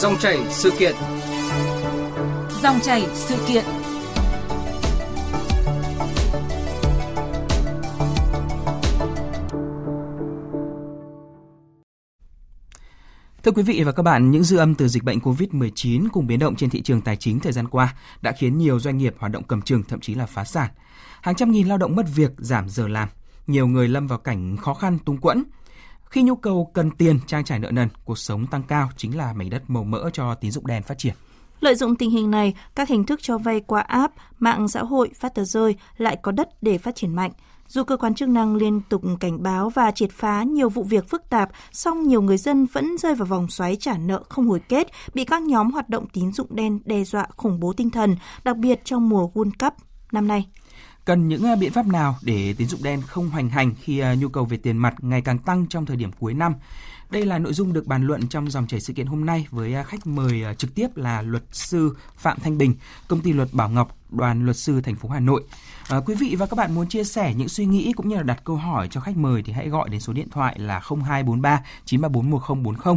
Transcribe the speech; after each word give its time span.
Dòng 0.00 0.18
chảy 0.18 0.38
sự 0.50 0.70
kiện. 0.78 0.94
Dòng 2.62 2.80
chảy 2.82 3.06
sự 3.14 3.36
kiện. 3.48 3.64
Thưa 13.42 13.50
quý 13.54 13.62
vị 13.62 13.82
và 13.84 13.92
các 13.92 14.02
bạn, 14.02 14.30
những 14.30 14.44
dư 14.44 14.56
âm 14.56 14.74
từ 14.74 14.88
dịch 14.88 15.02
bệnh 15.02 15.18
COVID-19 15.18 16.08
cùng 16.12 16.26
biến 16.26 16.38
động 16.38 16.56
trên 16.56 16.70
thị 16.70 16.82
trường 16.82 17.00
tài 17.00 17.16
chính 17.16 17.40
thời 17.40 17.52
gian 17.52 17.68
qua 17.68 17.94
đã 18.22 18.32
khiến 18.32 18.58
nhiều 18.58 18.80
doanh 18.80 18.98
nghiệp 18.98 19.14
hoạt 19.18 19.32
động 19.32 19.42
cầm 19.48 19.62
chừng, 19.62 19.82
thậm 19.82 20.00
chí 20.00 20.14
là 20.14 20.26
phá 20.26 20.44
sản. 20.44 20.70
Hàng 21.22 21.34
trăm 21.34 21.50
nghìn 21.50 21.68
lao 21.68 21.78
động 21.78 21.96
mất 21.96 22.06
việc, 22.14 22.30
giảm 22.38 22.68
giờ 22.68 22.88
làm, 22.88 23.08
nhiều 23.46 23.66
người 23.66 23.88
lâm 23.88 24.06
vào 24.06 24.18
cảnh 24.18 24.56
khó 24.56 24.74
khăn 24.74 24.98
túng 24.98 25.18
quẫn. 25.18 25.44
Khi 26.10 26.22
nhu 26.22 26.36
cầu 26.36 26.70
cần 26.74 26.90
tiền 26.90 27.18
trang 27.26 27.44
trải 27.44 27.58
nợ 27.58 27.70
nần, 27.70 27.88
cuộc 28.04 28.18
sống 28.18 28.46
tăng 28.46 28.62
cao 28.62 28.90
chính 28.96 29.16
là 29.16 29.32
mảnh 29.32 29.50
đất 29.50 29.62
màu 29.68 29.84
mỡ 29.84 30.10
cho 30.12 30.34
tín 30.34 30.50
dụng 30.50 30.66
đen 30.66 30.82
phát 30.82 30.98
triển. 30.98 31.14
Lợi 31.60 31.74
dụng 31.74 31.96
tình 31.96 32.10
hình 32.10 32.30
này, 32.30 32.54
các 32.74 32.88
hình 32.88 33.04
thức 33.04 33.20
cho 33.22 33.38
vay 33.38 33.60
qua 33.60 33.80
app, 33.80 34.14
mạng 34.38 34.68
xã 34.68 34.82
hội, 34.82 35.10
phát 35.20 35.34
tờ 35.34 35.44
rơi 35.44 35.76
lại 35.96 36.16
có 36.22 36.32
đất 36.32 36.62
để 36.62 36.78
phát 36.78 36.94
triển 36.94 37.14
mạnh. 37.14 37.30
Dù 37.68 37.84
cơ 37.84 37.96
quan 37.96 38.14
chức 38.14 38.28
năng 38.28 38.56
liên 38.56 38.80
tục 38.88 39.02
cảnh 39.20 39.42
báo 39.42 39.70
và 39.70 39.90
triệt 39.90 40.10
phá 40.12 40.42
nhiều 40.42 40.68
vụ 40.68 40.82
việc 40.82 41.08
phức 41.08 41.30
tạp, 41.30 41.50
song 41.72 42.08
nhiều 42.08 42.22
người 42.22 42.36
dân 42.36 42.66
vẫn 42.72 42.98
rơi 42.98 43.14
vào 43.14 43.26
vòng 43.26 43.48
xoáy 43.48 43.76
trả 43.76 43.98
nợ 43.98 44.22
không 44.28 44.48
hồi 44.48 44.60
kết, 44.68 44.88
bị 45.14 45.24
các 45.24 45.42
nhóm 45.42 45.70
hoạt 45.70 45.88
động 45.88 46.06
tín 46.12 46.32
dụng 46.32 46.56
đen 46.56 46.80
đe 46.84 47.04
dọa 47.04 47.26
khủng 47.36 47.60
bố 47.60 47.72
tinh 47.72 47.90
thần, 47.90 48.16
đặc 48.44 48.56
biệt 48.56 48.80
trong 48.84 49.08
mùa 49.08 49.30
World 49.34 49.52
Cup 49.58 49.74
năm 50.12 50.28
nay. 50.28 50.46
Cần 51.04 51.28
những 51.28 51.44
à, 51.44 51.56
biện 51.56 51.72
pháp 51.72 51.86
nào 51.86 52.16
để 52.22 52.54
tín 52.58 52.68
dụng 52.68 52.82
đen 52.82 53.02
không 53.06 53.30
hoành 53.30 53.48
hành 53.48 53.74
khi 53.82 53.98
à, 53.98 54.14
nhu 54.14 54.28
cầu 54.28 54.44
về 54.44 54.56
tiền 54.56 54.76
mặt 54.76 54.94
ngày 54.98 55.22
càng 55.22 55.38
tăng 55.38 55.66
trong 55.66 55.86
thời 55.86 55.96
điểm 55.96 56.10
cuối 56.12 56.34
năm? 56.34 56.54
Đây 57.10 57.26
là 57.26 57.38
nội 57.38 57.52
dung 57.52 57.72
được 57.72 57.86
bàn 57.86 58.06
luận 58.06 58.28
trong 58.28 58.50
dòng 58.50 58.66
chảy 58.66 58.80
sự 58.80 58.92
kiện 58.92 59.06
hôm 59.06 59.26
nay 59.26 59.46
với 59.50 59.74
à, 59.74 59.82
khách 59.82 60.06
mời 60.06 60.42
trực 60.58 60.74
tiếp 60.74 60.96
là 60.96 61.22
luật 61.22 61.42
sư 61.52 61.96
Phạm 62.16 62.38
Thanh 62.40 62.58
Bình, 62.58 62.74
công 63.08 63.20
ty 63.20 63.32
luật 63.32 63.48
Bảo 63.52 63.68
Ngọc, 63.68 63.96
đoàn 64.10 64.44
luật 64.44 64.56
sư 64.56 64.80
thành 64.80 64.96
phố 64.96 65.08
Hà 65.08 65.20
Nội. 65.20 65.44
À, 65.88 66.00
quý 66.06 66.14
vị 66.14 66.36
và 66.38 66.46
các 66.46 66.54
bạn 66.56 66.74
muốn 66.74 66.88
chia 66.88 67.04
sẻ 67.04 67.34
những 67.34 67.48
suy 67.48 67.66
nghĩ 67.66 67.92
cũng 67.92 68.08
như 68.08 68.16
là 68.16 68.22
đặt 68.22 68.44
câu 68.44 68.56
hỏi 68.56 68.88
cho 68.90 69.00
khách 69.00 69.16
mời 69.16 69.42
thì 69.42 69.52
hãy 69.52 69.68
gọi 69.68 69.88
đến 69.88 70.00
số 70.00 70.12
điện 70.12 70.30
thoại 70.30 70.58
là 70.58 70.80
0243 71.04 71.62
934 71.84 72.30
1040. 72.30 72.96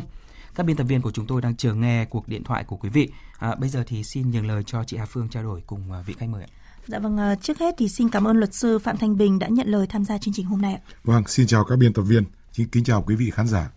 Các 0.56 0.66
biên 0.66 0.76
tập 0.76 0.84
viên 0.84 1.02
của 1.02 1.12
chúng 1.12 1.28
tôi 1.28 1.42
đang 1.42 1.56
chờ 1.56 1.74
nghe 1.74 2.06
cuộc 2.06 2.28
điện 2.28 2.44
thoại 2.44 2.64
của 2.64 2.76
quý 2.76 2.90
vị. 2.90 3.10
À, 3.38 3.56
bây 3.56 3.70
giờ 3.70 3.84
thì 3.88 4.04
xin 4.04 4.32
nhường 4.32 4.48
lời 4.48 4.64
cho 4.64 4.84
chị 4.84 4.98
Hà 4.98 5.06
Phương 5.06 5.30
trao 5.30 5.44
đổi 5.44 5.64
cùng 5.68 6.04
vị 6.06 6.14
khách 6.18 6.30
mời 6.30 6.44
ạ. 6.44 6.63
Dạ 6.88 7.00
vâng, 7.00 7.18
trước 7.42 7.60
hết 7.60 7.76
thì 7.78 7.88
xin 7.88 8.10
cảm 8.10 8.28
ơn 8.28 8.38
luật 8.38 8.54
sư 8.54 8.80
Phạm 8.80 8.98
Thanh 8.98 9.18
Bình 9.18 9.40
đã 9.40 9.48
nhận 9.48 9.68
lời 9.68 9.88
tham 9.88 10.06
gia 10.06 10.18
chương 10.18 10.34
trình 10.34 10.46
hôm 10.46 10.62
nay 10.62 10.74
ạ. 10.74 10.82
Vâng, 11.04 11.24
xin 11.28 11.48
chào 11.48 11.64
các 11.64 11.76
biên 11.76 11.94
tập 11.94 12.02
viên, 12.02 12.24
xin 12.52 12.68
kính 12.68 12.84
chào 12.84 13.02
quý 13.02 13.16
vị 13.16 13.30
khán 13.30 13.48
giả. 13.48 13.72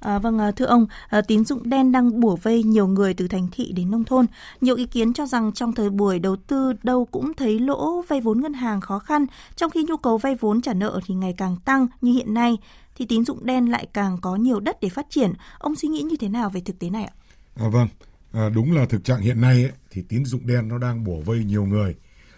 À, 0.00 0.18
vâng, 0.18 0.38
thưa 0.56 0.64
ông, 0.64 0.86
tín 1.28 1.44
dụng 1.44 1.70
đen 1.70 1.92
đang 1.92 2.20
bủa 2.20 2.36
vây 2.36 2.62
nhiều 2.62 2.86
người 2.86 3.14
từ 3.14 3.28
thành 3.28 3.48
thị 3.52 3.72
đến 3.72 3.90
nông 3.90 4.04
thôn. 4.04 4.26
Nhiều 4.60 4.76
ý 4.76 4.86
kiến 4.86 5.12
cho 5.12 5.26
rằng 5.26 5.52
trong 5.52 5.72
thời 5.72 5.90
buổi 5.90 6.18
đầu 6.18 6.36
tư 6.36 6.72
đâu 6.82 7.04
cũng 7.10 7.34
thấy 7.34 7.58
lỗ 7.58 8.02
vay 8.02 8.20
vốn 8.20 8.40
ngân 8.40 8.52
hàng 8.52 8.80
khó 8.80 8.98
khăn, 8.98 9.26
trong 9.56 9.70
khi 9.70 9.84
nhu 9.88 9.96
cầu 9.96 10.18
vay 10.18 10.34
vốn 10.34 10.62
trả 10.62 10.74
nợ 10.74 11.00
thì 11.06 11.14
ngày 11.14 11.34
càng 11.36 11.56
tăng 11.64 11.86
như 12.00 12.12
hiện 12.12 12.34
nay, 12.34 12.58
thì 12.96 13.06
tín 13.06 13.24
dụng 13.24 13.46
đen 13.46 13.70
lại 13.70 13.86
càng 13.92 14.18
có 14.20 14.36
nhiều 14.36 14.60
đất 14.60 14.76
để 14.80 14.88
phát 14.88 15.06
triển. 15.10 15.32
Ông 15.58 15.74
suy 15.74 15.88
nghĩ 15.88 16.02
như 16.02 16.16
thế 16.16 16.28
nào 16.28 16.50
về 16.50 16.60
thực 16.60 16.78
tế 16.78 16.90
này 16.90 17.04
ạ? 17.04 17.12
À, 17.56 17.68
vâng, 17.68 17.88
à, 18.32 18.48
đúng 18.54 18.72
là 18.72 18.86
thực 18.86 19.04
trạng 19.04 19.20
hiện 19.20 19.40
nay 19.40 19.62
ấy, 19.62 19.72
thì 19.90 20.02
tín 20.08 20.24
dụng 20.24 20.46
đen 20.46 20.68
nó 20.68 20.78
đang 20.78 21.04
bủa 21.04 21.20
vây 21.20 21.44
nhiều 21.44 21.64
người 21.64 21.94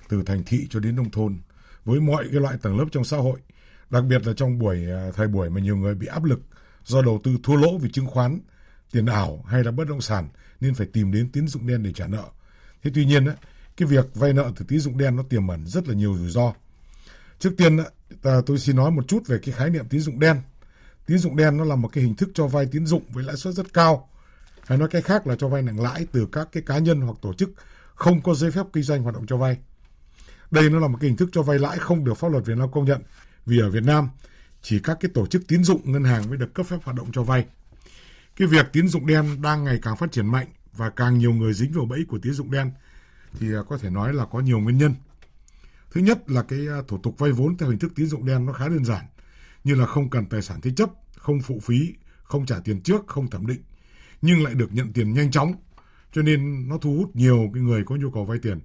từ 0.08 0.22
thành 0.26 0.42
thị 0.46 0.66
cho 0.70 0.80
đến 0.80 0.96
nông 0.96 1.10
thôn, 1.10 1.38
với 1.84 2.00
mọi 2.00 2.24
cái 2.32 2.40
loại 2.40 2.56
tầng 2.62 2.78
lớp 2.78 2.84
trong 2.92 3.04
xã 3.04 3.16
hội, 3.16 3.40
đặc 3.90 4.04
biệt 4.04 4.26
là 4.26 4.32
trong 4.36 4.58
buổi 4.58 4.90
à, 4.90 5.10
thời 5.14 5.28
buổi 5.28 5.50
mà 5.50 5.60
nhiều 5.60 5.76
người 5.76 5.94
bị 5.94 6.06
áp 6.06 6.24
lực 6.24 6.40
do 6.84 7.02
đầu 7.02 7.20
tư 7.24 7.36
thua 7.42 7.56
lỗ 7.56 7.78
vì 7.78 7.90
chứng 7.90 8.06
khoán, 8.06 8.40
tiền 8.92 9.06
ảo 9.06 9.44
hay 9.46 9.64
là 9.64 9.70
bất 9.70 9.88
động 9.88 10.00
sản 10.00 10.28
nên 10.60 10.74
phải 10.74 10.86
tìm 10.86 11.12
đến 11.12 11.30
tín 11.32 11.48
dụng 11.48 11.66
đen 11.66 11.82
để 11.82 11.92
trả 11.92 12.06
nợ. 12.06 12.24
Thế 12.82 12.90
tuy 12.94 13.04
nhiên 13.04 13.26
cái 13.76 13.88
việc 13.88 14.14
vay 14.14 14.32
nợ 14.32 14.53
từ 14.56 14.64
tín 14.69 14.81
dụng 14.81 14.98
đen 14.98 15.16
nó 15.16 15.22
tiềm 15.22 15.48
ẩn 15.48 15.66
rất 15.66 15.88
là 15.88 15.94
nhiều 15.94 16.16
rủi 16.19 16.31
ro. 16.31 16.52
Trước 17.38 17.50
tiên 17.56 17.78
tôi 18.47 18.58
xin 18.58 18.76
nói 18.76 18.91
một 18.91 19.08
chút 19.08 19.26
về 19.26 19.38
cái 19.42 19.54
khái 19.54 19.70
niệm 19.70 19.88
tín 19.88 20.00
dụng 20.00 20.20
đen. 20.20 20.36
Tín 21.06 21.19
dụng 21.19 21.36
đen 21.36 21.56
nó 21.56 21.64
là 21.64 21.76
một 21.76 21.88
cái 21.88 22.04
hình 22.04 22.14
thức 22.14 22.31
cho 22.34 22.47
vay 22.47 22.66
tín 22.66 22.86
dụng 22.86 23.02
với 23.08 23.25
lãi 23.25 23.36
suất 23.36 23.54
rất 23.54 23.72
cao, 23.75 24.08
hay 24.66 24.78
nói 24.78 24.88
cách 24.88 25.04
khác 25.04 25.26
là 25.26 25.36
cho 25.38 25.48
vay 25.48 25.62
nặng 25.62 25.81
lãi 25.81 26.06
từ 26.12 26.28
các 26.32 26.48
cái 26.52 26.62
cá 26.66 26.78
nhân 26.78 27.00
hoặc 27.00 27.19
tổ 27.22 27.34
chức 27.34 27.50
không 27.94 28.22
có 28.22 28.34
giấy 28.34 28.50
phép 28.50 28.66
kinh 28.72 28.82
doanh 28.82 29.02
hoạt 29.02 29.14
động 29.14 29.26
cho 29.26 29.36
vay 29.36 29.56
đây 30.50 30.70
nó 30.70 30.78
là 30.78 30.88
một 30.88 30.98
cái 31.00 31.08
hình 31.08 31.16
thức 31.16 31.28
cho 31.32 31.42
vay 31.42 31.58
lãi 31.58 31.78
không 31.78 32.04
được 32.04 32.14
pháp 32.14 32.28
luật 32.28 32.44
Việt 32.46 32.56
Nam 32.56 32.72
công 32.72 32.84
nhận 32.84 33.02
vì 33.46 33.60
ở 33.60 33.70
Việt 33.70 33.82
Nam 33.82 34.08
chỉ 34.62 34.78
các 34.78 34.98
cái 35.00 35.10
tổ 35.14 35.26
chức 35.26 35.48
tín 35.48 35.64
dụng 35.64 35.92
ngân 35.92 36.04
hàng 36.04 36.28
mới 36.28 36.38
được 36.38 36.54
cấp 36.54 36.66
phép 36.66 36.76
hoạt 36.84 36.96
động 36.96 37.08
cho 37.12 37.22
vay. 37.22 37.46
Cái 38.36 38.48
việc 38.48 38.66
tín 38.72 38.88
dụng 38.88 39.06
đen 39.06 39.42
đang 39.42 39.64
ngày 39.64 39.78
càng 39.82 39.96
phát 39.96 40.12
triển 40.12 40.26
mạnh 40.26 40.46
và 40.72 40.90
càng 40.90 41.18
nhiều 41.18 41.32
người 41.32 41.54
dính 41.54 41.72
vào 41.72 41.86
bẫy 41.86 42.04
của 42.08 42.18
tín 42.18 42.32
dụng 42.32 42.50
đen 42.50 42.70
thì 43.40 43.54
à, 43.54 43.60
có 43.68 43.78
thể 43.78 43.90
nói 43.90 44.14
là 44.14 44.24
có 44.24 44.40
nhiều 44.40 44.58
nguyên 44.58 44.78
nhân. 44.78 44.94
Thứ 45.90 46.00
nhất 46.00 46.30
là 46.30 46.42
cái 46.42 46.68
à, 46.68 46.82
thủ 46.88 46.98
tục 47.02 47.18
vay 47.18 47.32
vốn 47.32 47.56
theo 47.56 47.68
hình 47.68 47.78
thức 47.78 47.92
tín 47.94 48.06
dụng 48.06 48.26
đen 48.26 48.46
nó 48.46 48.52
khá 48.52 48.68
đơn 48.68 48.84
giản, 48.84 49.04
như 49.64 49.74
là 49.74 49.86
không 49.86 50.10
cần 50.10 50.26
tài 50.26 50.42
sản 50.42 50.60
thế 50.60 50.70
chấp, 50.76 50.90
không 51.16 51.40
phụ 51.40 51.60
phí, 51.62 51.94
không 52.22 52.46
trả 52.46 52.58
tiền 52.58 52.80
trước, 52.80 53.06
không 53.06 53.30
thẩm 53.30 53.46
định, 53.46 53.60
nhưng 54.22 54.44
lại 54.44 54.54
được 54.54 54.72
nhận 54.72 54.92
tiền 54.92 55.12
nhanh 55.12 55.30
chóng, 55.30 55.54
cho 56.12 56.22
nên 56.22 56.68
nó 56.68 56.78
thu 56.78 56.96
hút 56.96 57.16
nhiều 57.16 57.50
cái 57.54 57.62
người 57.62 57.84
có 57.84 57.96
nhu 57.96 58.10
cầu 58.10 58.24
vay 58.24 58.38
tiền. 58.38 58.60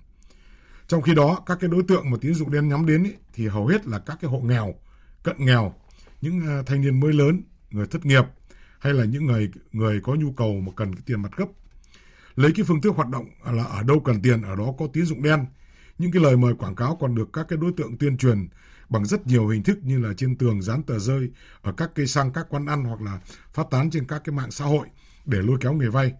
Trong 0.92 1.02
khi 1.02 1.16
đó, 1.16 1.44
các 1.46 1.58
cái 1.62 1.70
đối 1.70 1.84
tượng 1.84 2.12
mà 2.12 2.18
tín 2.22 2.34
dụng 2.34 2.52
đen 2.52 2.70
nhắm 2.70 2.86
đến 2.86 3.04
ý, 3.04 3.12
thì 3.34 3.48
hầu 3.48 3.68
hết 3.68 3.88
là 3.88 4.00
các 4.00 4.18
cái 4.22 4.32
hộ 4.32 4.40
nghèo, 4.40 4.76
cận 5.24 5.36
nghèo, 5.40 5.74
những 6.22 6.48
à, 6.48 6.64
thanh 6.66 6.82
niên 6.82 7.00
mới 7.00 7.14
lớn, 7.14 7.42
người 7.70 7.88
thất 7.88 8.06
nghiệp 8.06 8.24
hay 8.80 8.94
là 8.94 9.06
những 9.06 9.26
người 9.26 9.52
người 9.72 10.02
có 10.04 10.16
nhu 10.16 10.32
cầu 10.32 10.62
mà 10.62 10.72
cần 10.76 10.96
cái 10.96 11.04
tiền 11.06 11.22
mặt 11.22 11.32
gấp. 11.38 11.46
Lấy 12.36 12.52
cái 12.56 12.66
phương 12.66 12.82
thức 12.82 12.96
hoạt 12.96 13.10
động 13.10 13.26
là 13.46 13.64
ở 13.64 13.84
đâu 13.84 14.00
cần 14.00 14.22
tiền 14.22 14.42
ở 14.42 14.56
đó 14.56 14.74
có 14.80 14.88
tín 14.94 15.06
dụng 15.06 15.24
đen. 15.24 15.46
Những 15.98 16.12
cái 16.12 16.24
lời 16.24 16.38
mời 16.38 16.54
quảng 16.54 16.76
cáo 16.76 16.96
còn 16.96 17.16
được 17.16 17.30
các 17.34 17.46
cái 17.50 17.58
đối 17.62 17.72
tượng 17.78 17.98
tuyên 17.98 18.18
truyền 18.18 18.48
bằng 18.90 19.06
rất 19.06 19.28
nhiều 19.28 19.48
hình 19.48 19.64
thức 19.64 19.80
như 19.84 20.00
là 20.00 20.14
trên 20.18 20.38
tường 20.38 20.62
dán 20.62 20.84
tờ 20.84 21.00
rơi 21.00 21.32
ở 21.62 21.72
các 21.72 21.92
cây 21.96 22.08
xăng, 22.08 22.32
các 22.32 22.46
quán 22.50 22.66
ăn 22.66 22.84
hoặc 22.84 23.02
là 23.02 23.20
phát 23.54 23.68
tán 23.72 23.90
trên 23.92 24.06
các 24.06 24.22
cái 24.26 24.36
mạng 24.36 24.52
xã 24.52 24.66
hội 24.66 24.88
để 25.26 25.38
lôi 25.42 25.58
kéo 25.62 25.74
người 25.74 25.90
vay. 25.90 26.14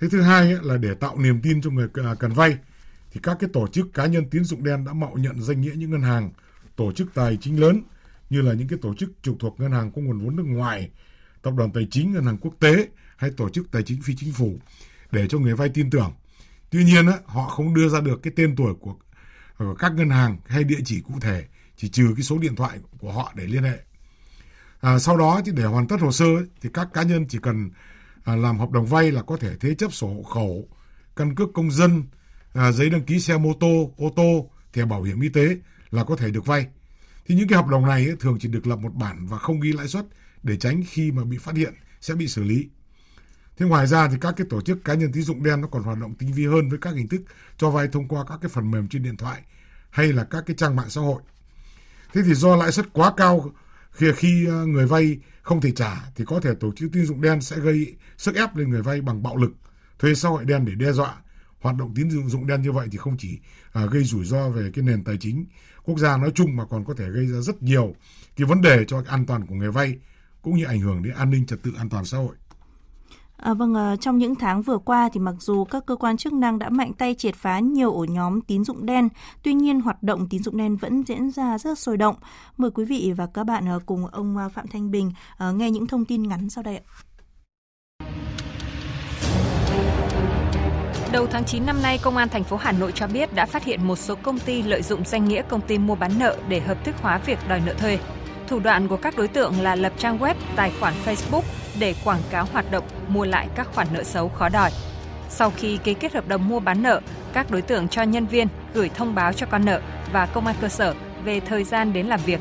Thế 0.00 0.08
thứ 0.10 0.20
hai 0.20 0.56
là 0.62 0.76
để 0.76 0.94
tạo 0.94 1.18
niềm 1.18 1.42
tin 1.42 1.62
cho 1.62 1.70
người 1.70 1.88
à, 1.94 2.14
cần 2.18 2.32
vay 2.32 2.58
thì 3.18 3.22
các 3.22 3.36
cái 3.40 3.50
tổ 3.52 3.66
chức 3.66 3.94
cá 3.94 4.06
nhân 4.06 4.30
tín 4.30 4.44
dụng 4.44 4.64
đen 4.64 4.84
đã 4.84 4.92
mạo 4.92 5.14
nhận 5.16 5.42
danh 5.42 5.60
nghĩa 5.60 5.72
những 5.76 5.90
ngân 5.90 6.02
hàng, 6.02 6.30
tổ 6.76 6.92
chức 6.92 7.14
tài 7.14 7.36
chính 7.36 7.60
lớn 7.60 7.82
như 8.30 8.42
là 8.42 8.52
những 8.52 8.68
cái 8.68 8.78
tổ 8.82 8.94
chức 8.94 9.10
trực 9.22 9.34
thuộc 9.40 9.60
ngân 9.60 9.72
hàng 9.72 9.92
có 9.92 10.02
nguồn 10.02 10.18
vốn 10.18 10.36
nước 10.36 10.42
ngoài, 10.46 10.90
tập 11.42 11.54
đoàn 11.56 11.72
tài 11.72 11.88
chính, 11.90 12.12
ngân 12.12 12.24
hàng 12.24 12.38
quốc 12.38 12.54
tế 12.60 12.88
hay 13.16 13.30
tổ 13.30 13.48
chức 13.48 13.70
tài 13.72 13.82
chính 13.82 14.02
phi 14.02 14.14
chính 14.16 14.32
phủ 14.32 14.58
để 15.12 15.28
cho 15.28 15.38
người 15.38 15.54
vay 15.54 15.68
tin 15.68 15.90
tưởng. 15.90 16.12
Tuy 16.70 16.84
nhiên 16.84 17.06
á, 17.06 17.18
họ 17.24 17.48
không 17.48 17.74
đưa 17.74 17.88
ra 17.88 18.00
được 18.00 18.22
cái 18.22 18.32
tên 18.36 18.56
tuổi 18.56 18.74
của, 18.80 18.96
của 19.58 19.74
các 19.74 19.92
ngân 19.92 20.10
hàng 20.10 20.38
hay 20.46 20.64
địa 20.64 20.80
chỉ 20.84 21.00
cụ 21.00 21.14
thể, 21.20 21.44
chỉ 21.76 21.88
trừ 21.88 22.12
cái 22.16 22.22
số 22.22 22.38
điện 22.38 22.56
thoại 22.56 22.78
của 22.98 23.12
họ 23.12 23.32
để 23.34 23.44
liên 23.46 23.62
hệ. 23.62 23.78
À, 24.80 24.98
sau 24.98 25.16
đó 25.16 25.40
thì 25.44 25.52
để 25.54 25.64
hoàn 25.64 25.88
tất 25.88 26.00
hồ 26.00 26.12
sơ 26.12 26.26
thì 26.60 26.68
các 26.74 26.88
cá 26.92 27.02
nhân 27.02 27.26
chỉ 27.28 27.38
cần 27.42 27.70
à, 28.24 28.36
làm 28.36 28.58
hợp 28.58 28.70
đồng 28.70 28.86
vay 28.86 29.12
là 29.12 29.22
có 29.22 29.36
thể 29.36 29.56
thế 29.60 29.74
chấp 29.74 29.92
sổ 29.92 30.06
hộ 30.08 30.22
khẩu, 30.22 30.68
căn 31.16 31.34
cước 31.34 31.48
công 31.54 31.70
dân, 31.70 32.02
à, 32.58 32.72
giấy 32.72 32.90
đăng 32.90 33.02
ký 33.02 33.20
xe 33.20 33.38
mô 33.38 33.52
tô, 33.60 33.94
ô 33.96 34.12
tô, 34.16 34.50
thẻ 34.72 34.84
bảo 34.84 35.02
hiểm 35.02 35.20
y 35.20 35.28
tế 35.28 35.56
là 35.90 36.04
có 36.04 36.16
thể 36.16 36.30
được 36.30 36.46
vay. 36.46 36.66
Thì 37.26 37.34
những 37.34 37.48
cái 37.48 37.56
hợp 37.56 37.66
đồng 37.66 37.86
này 37.86 38.06
ấy, 38.06 38.16
thường 38.20 38.38
chỉ 38.40 38.48
được 38.48 38.66
lập 38.66 38.78
một 38.78 38.94
bản 38.94 39.26
và 39.26 39.38
không 39.38 39.60
ghi 39.60 39.72
lãi 39.72 39.88
suất 39.88 40.04
để 40.42 40.56
tránh 40.56 40.82
khi 40.88 41.12
mà 41.12 41.24
bị 41.24 41.38
phát 41.38 41.54
hiện 41.56 41.74
sẽ 42.00 42.14
bị 42.14 42.28
xử 42.28 42.42
lý. 42.42 42.68
Thế 43.56 43.66
ngoài 43.66 43.86
ra 43.86 44.08
thì 44.08 44.16
các 44.20 44.34
cái 44.36 44.46
tổ 44.50 44.60
chức 44.60 44.84
cá 44.84 44.94
nhân 44.94 45.12
tín 45.12 45.22
dụng 45.22 45.42
đen 45.42 45.60
nó 45.60 45.68
còn 45.68 45.82
hoạt 45.82 45.98
động 45.98 46.14
tinh 46.14 46.32
vi 46.32 46.46
hơn 46.46 46.68
với 46.68 46.78
các 46.78 46.94
hình 46.94 47.08
thức 47.08 47.20
cho 47.56 47.70
vay 47.70 47.88
thông 47.88 48.08
qua 48.08 48.24
các 48.28 48.38
cái 48.42 48.48
phần 48.48 48.70
mềm 48.70 48.88
trên 48.88 49.02
điện 49.02 49.16
thoại 49.16 49.42
hay 49.90 50.12
là 50.12 50.24
các 50.24 50.44
cái 50.46 50.56
trang 50.56 50.76
mạng 50.76 50.90
xã 50.90 51.00
hội. 51.00 51.22
Thế 52.12 52.22
thì 52.24 52.34
do 52.34 52.56
lãi 52.56 52.72
suất 52.72 52.92
quá 52.92 53.12
cao 53.16 53.52
khi 53.90 54.12
khi 54.16 54.46
à, 54.46 54.54
người 54.66 54.86
vay 54.86 55.18
không 55.42 55.60
thể 55.60 55.70
trả 55.70 56.10
thì 56.16 56.24
có 56.24 56.40
thể 56.40 56.50
tổ 56.60 56.72
chức 56.76 56.92
tín 56.92 57.06
dụng 57.06 57.20
đen 57.20 57.40
sẽ 57.40 57.60
gây 57.60 57.96
sức 58.16 58.34
ép 58.34 58.56
lên 58.56 58.70
người 58.70 58.82
vay 58.82 59.00
bằng 59.00 59.22
bạo 59.22 59.36
lực, 59.36 59.52
thuê 59.98 60.14
xã 60.14 60.28
hội 60.28 60.44
đen 60.44 60.64
để 60.64 60.74
đe 60.74 60.92
dọa 60.92 61.14
hoạt 61.60 61.76
động 61.76 61.92
tín 61.94 62.28
dụng 62.28 62.46
đen 62.46 62.62
như 62.62 62.72
vậy 62.72 62.88
thì 62.92 62.98
không 62.98 63.16
chỉ 63.18 63.38
à, 63.72 63.86
gây 63.86 64.04
rủi 64.04 64.24
ro 64.24 64.48
về 64.48 64.70
cái 64.74 64.84
nền 64.84 65.04
tài 65.04 65.16
chính 65.20 65.46
quốc 65.84 65.98
gia 65.98 66.16
nói 66.16 66.32
chung 66.34 66.56
mà 66.56 66.64
còn 66.64 66.84
có 66.84 66.94
thể 66.94 67.10
gây 67.10 67.26
ra 67.26 67.40
rất 67.40 67.62
nhiều 67.62 67.94
cái 68.36 68.46
vấn 68.46 68.62
đề 68.62 68.84
cho 68.88 69.02
an 69.06 69.26
toàn 69.26 69.46
của 69.46 69.54
người 69.54 69.70
vay 69.70 69.98
cũng 70.42 70.56
như 70.56 70.64
ảnh 70.64 70.80
hưởng 70.80 71.02
đến 71.02 71.14
an 71.14 71.30
ninh 71.30 71.46
trật 71.46 71.62
tự 71.62 71.72
an 71.78 71.88
toàn 71.88 72.04
xã 72.04 72.18
hội. 72.18 72.36
À, 73.36 73.54
vâng, 73.54 73.74
à, 73.74 73.96
trong 73.96 74.18
những 74.18 74.34
tháng 74.34 74.62
vừa 74.62 74.78
qua 74.78 75.08
thì 75.12 75.20
mặc 75.20 75.34
dù 75.38 75.64
các 75.64 75.86
cơ 75.86 75.96
quan 75.96 76.16
chức 76.16 76.32
năng 76.32 76.58
đã 76.58 76.68
mạnh 76.68 76.92
tay 76.92 77.14
triệt 77.14 77.34
phá 77.34 77.58
nhiều 77.58 77.92
ổ 77.92 78.04
nhóm 78.04 78.40
tín 78.40 78.64
dụng 78.64 78.86
đen, 78.86 79.08
tuy 79.42 79.54
nhiên 79.54 79.80
hoạt 79.80 80.02
động 80.02 80.28
tín 80.28 80.42
dụng 80.42 80.56
đen 80.56 80.76
vẫn 80.76 81.02
diễn 81.06 81.30
ra 81.30 81.58
rất 81.58 81.78
sôi 81.78 81.96
động. 81.96 82.16
Mời 82.56 82.70
quý 82.70 82.84
vị 82.84 83.12
và 83.16 83.26
các 83.26 83.44
bạn 83.44 83.68
à, 83.68 83.78
cùng 83.86 84.06
ông 84.06 84.36
à, 84.36 84.48
Phạm 84.48 84.66
Thanh 84.66 84.90
Bình 84.90 85.12
à, 85.38 85.50
nghe 85.50 85.70
những 85.70 85.86
thông 85.86 86.04
tin 86.04 86.22
ngắn 86.22 86.50
sau 86.50 86.62
đây 86.62 86.76
ạ. 86.76 86.82
Đầu 91.18 91.26
tháng 91.26 91.44
9 91.44 91.66
năm 91.66 91.82
nay, 91.82 91.98
Công 92.02 92.16
an 92.16 92.28
thành 92.28 92.44
phố 92.44 92.56
Hà 92.56 92.72
Nội 92.72 92.92
cho 92.94 93.06
biết 93.06 93.34
đã 93.34 93.46
phát 93.46 93.64
hiện 93.64 93.86
một 93.86 93.96
số 93.96 94.14
công 94.14 94.38
ty 94.38 94.62
lợi 94.62 94.82
dụng 94.82 95.04
danh 95.04 95.24
nghĩa 95.24 95.42
công 95.48 95.60
ty 95.60 95.78
mua 95.78 95.94
bán 95.94 96.12
nợ 96.18 96.36
để 96.48 96.60
hợp 96.60 96.84
thức 96.84 96.94
hóa 97.02 97.18
việc 97.18 97.38
đòi 97.48 97.60
nợ 97.66 97.74
thuê. 97.74 97.98
Thủ 98.48 98.58
đoạn 98.58 98.88
của 98.88 98.96
các 98.96 99.16
đối 99.16 99.28
tượng 99.28 99.60
là 99.60 99.74
lập 99.74 99.92
trang 99.98 100.18
web, 100.18 100.34
tài 100.56 100.72
khoản 100.80 100.94
Facebook 101.04 101.42
để 101.78 101.94
quảng 102.04 102.20
cáo 102.30 102.46
hoạt 102.52 102.70
động 102.70 102.84
mua 103.08 103.24
lại 103.24 103.48
các 103.54 103.68
khoản 103.74 103.86
nợ 103.92 104.02
xấu 104.02 104.28
khó 104.28 104.48
đòi. 104.48 104.70
Sau 105.28 105.52
khi 105.56 105.76
ký 105.76 105.94
kết 105.94 106.14
hợp 106.14 106.28
đồng 106.28 106.48
mua 106.48 106.60
bán 106.60 106.82
nợ, 106.82 107.00
các 107.32 107.50
đối 107.50 107.62
tượng 107.62 107.88
cho 107.88 108.02
nhân 108.02 108.26
viên 108.26 108.48
gửi 108.74 108.88
thông 108.88 109.14
báo 109.14 109.32
cho 109.32 109.46
con 109.50 109.64
nợ 109.64 109.80
và 110.12 110.26
công 110.26 110.46
an 110.46 110.56
cơ 110.60 110.68
sở 110.68 110.94
về 111.24 111.40
thời 111.40 111.64
gian 111.64 111.92
đến 111.92 112.06
làm 112.06 112.20
việc, 112.26 112.40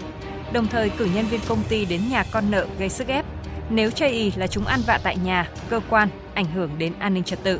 đồng 0.53 0.67
thời 0.67 0.89
cử 0.89 1.07
nhân 1.15 1.25
viên 1.25 1.41
công 1.47 1.63
ty 1.69 1.85
đến 1.85 2.01
nhà 2.09 2.23
con 2.31 2.51
nợ 2.51 2.65
gây 2.79 2.89
sức 2.89 3.07
ép. 3.07 3.25
Nếu 3.69 3.91
chây 3.91 4.09
ý 4.09 4.31
là 4.35 4.47
chúng 4.47 4.65
ăn 4.65 4.79
vạ 4.87 4.99
tại 5.03 5.17
nhà, 5.17 5.49
cơ 5.69 5.79
quan, 5.89 6.09
ảnh 6.33 6.45
hưởng 6.45 6.69
đến 6.77 6.93
an 6.99 7.13
ninh 7.13 7.23
trật 7.23 7.43
tự. 7.43 7.59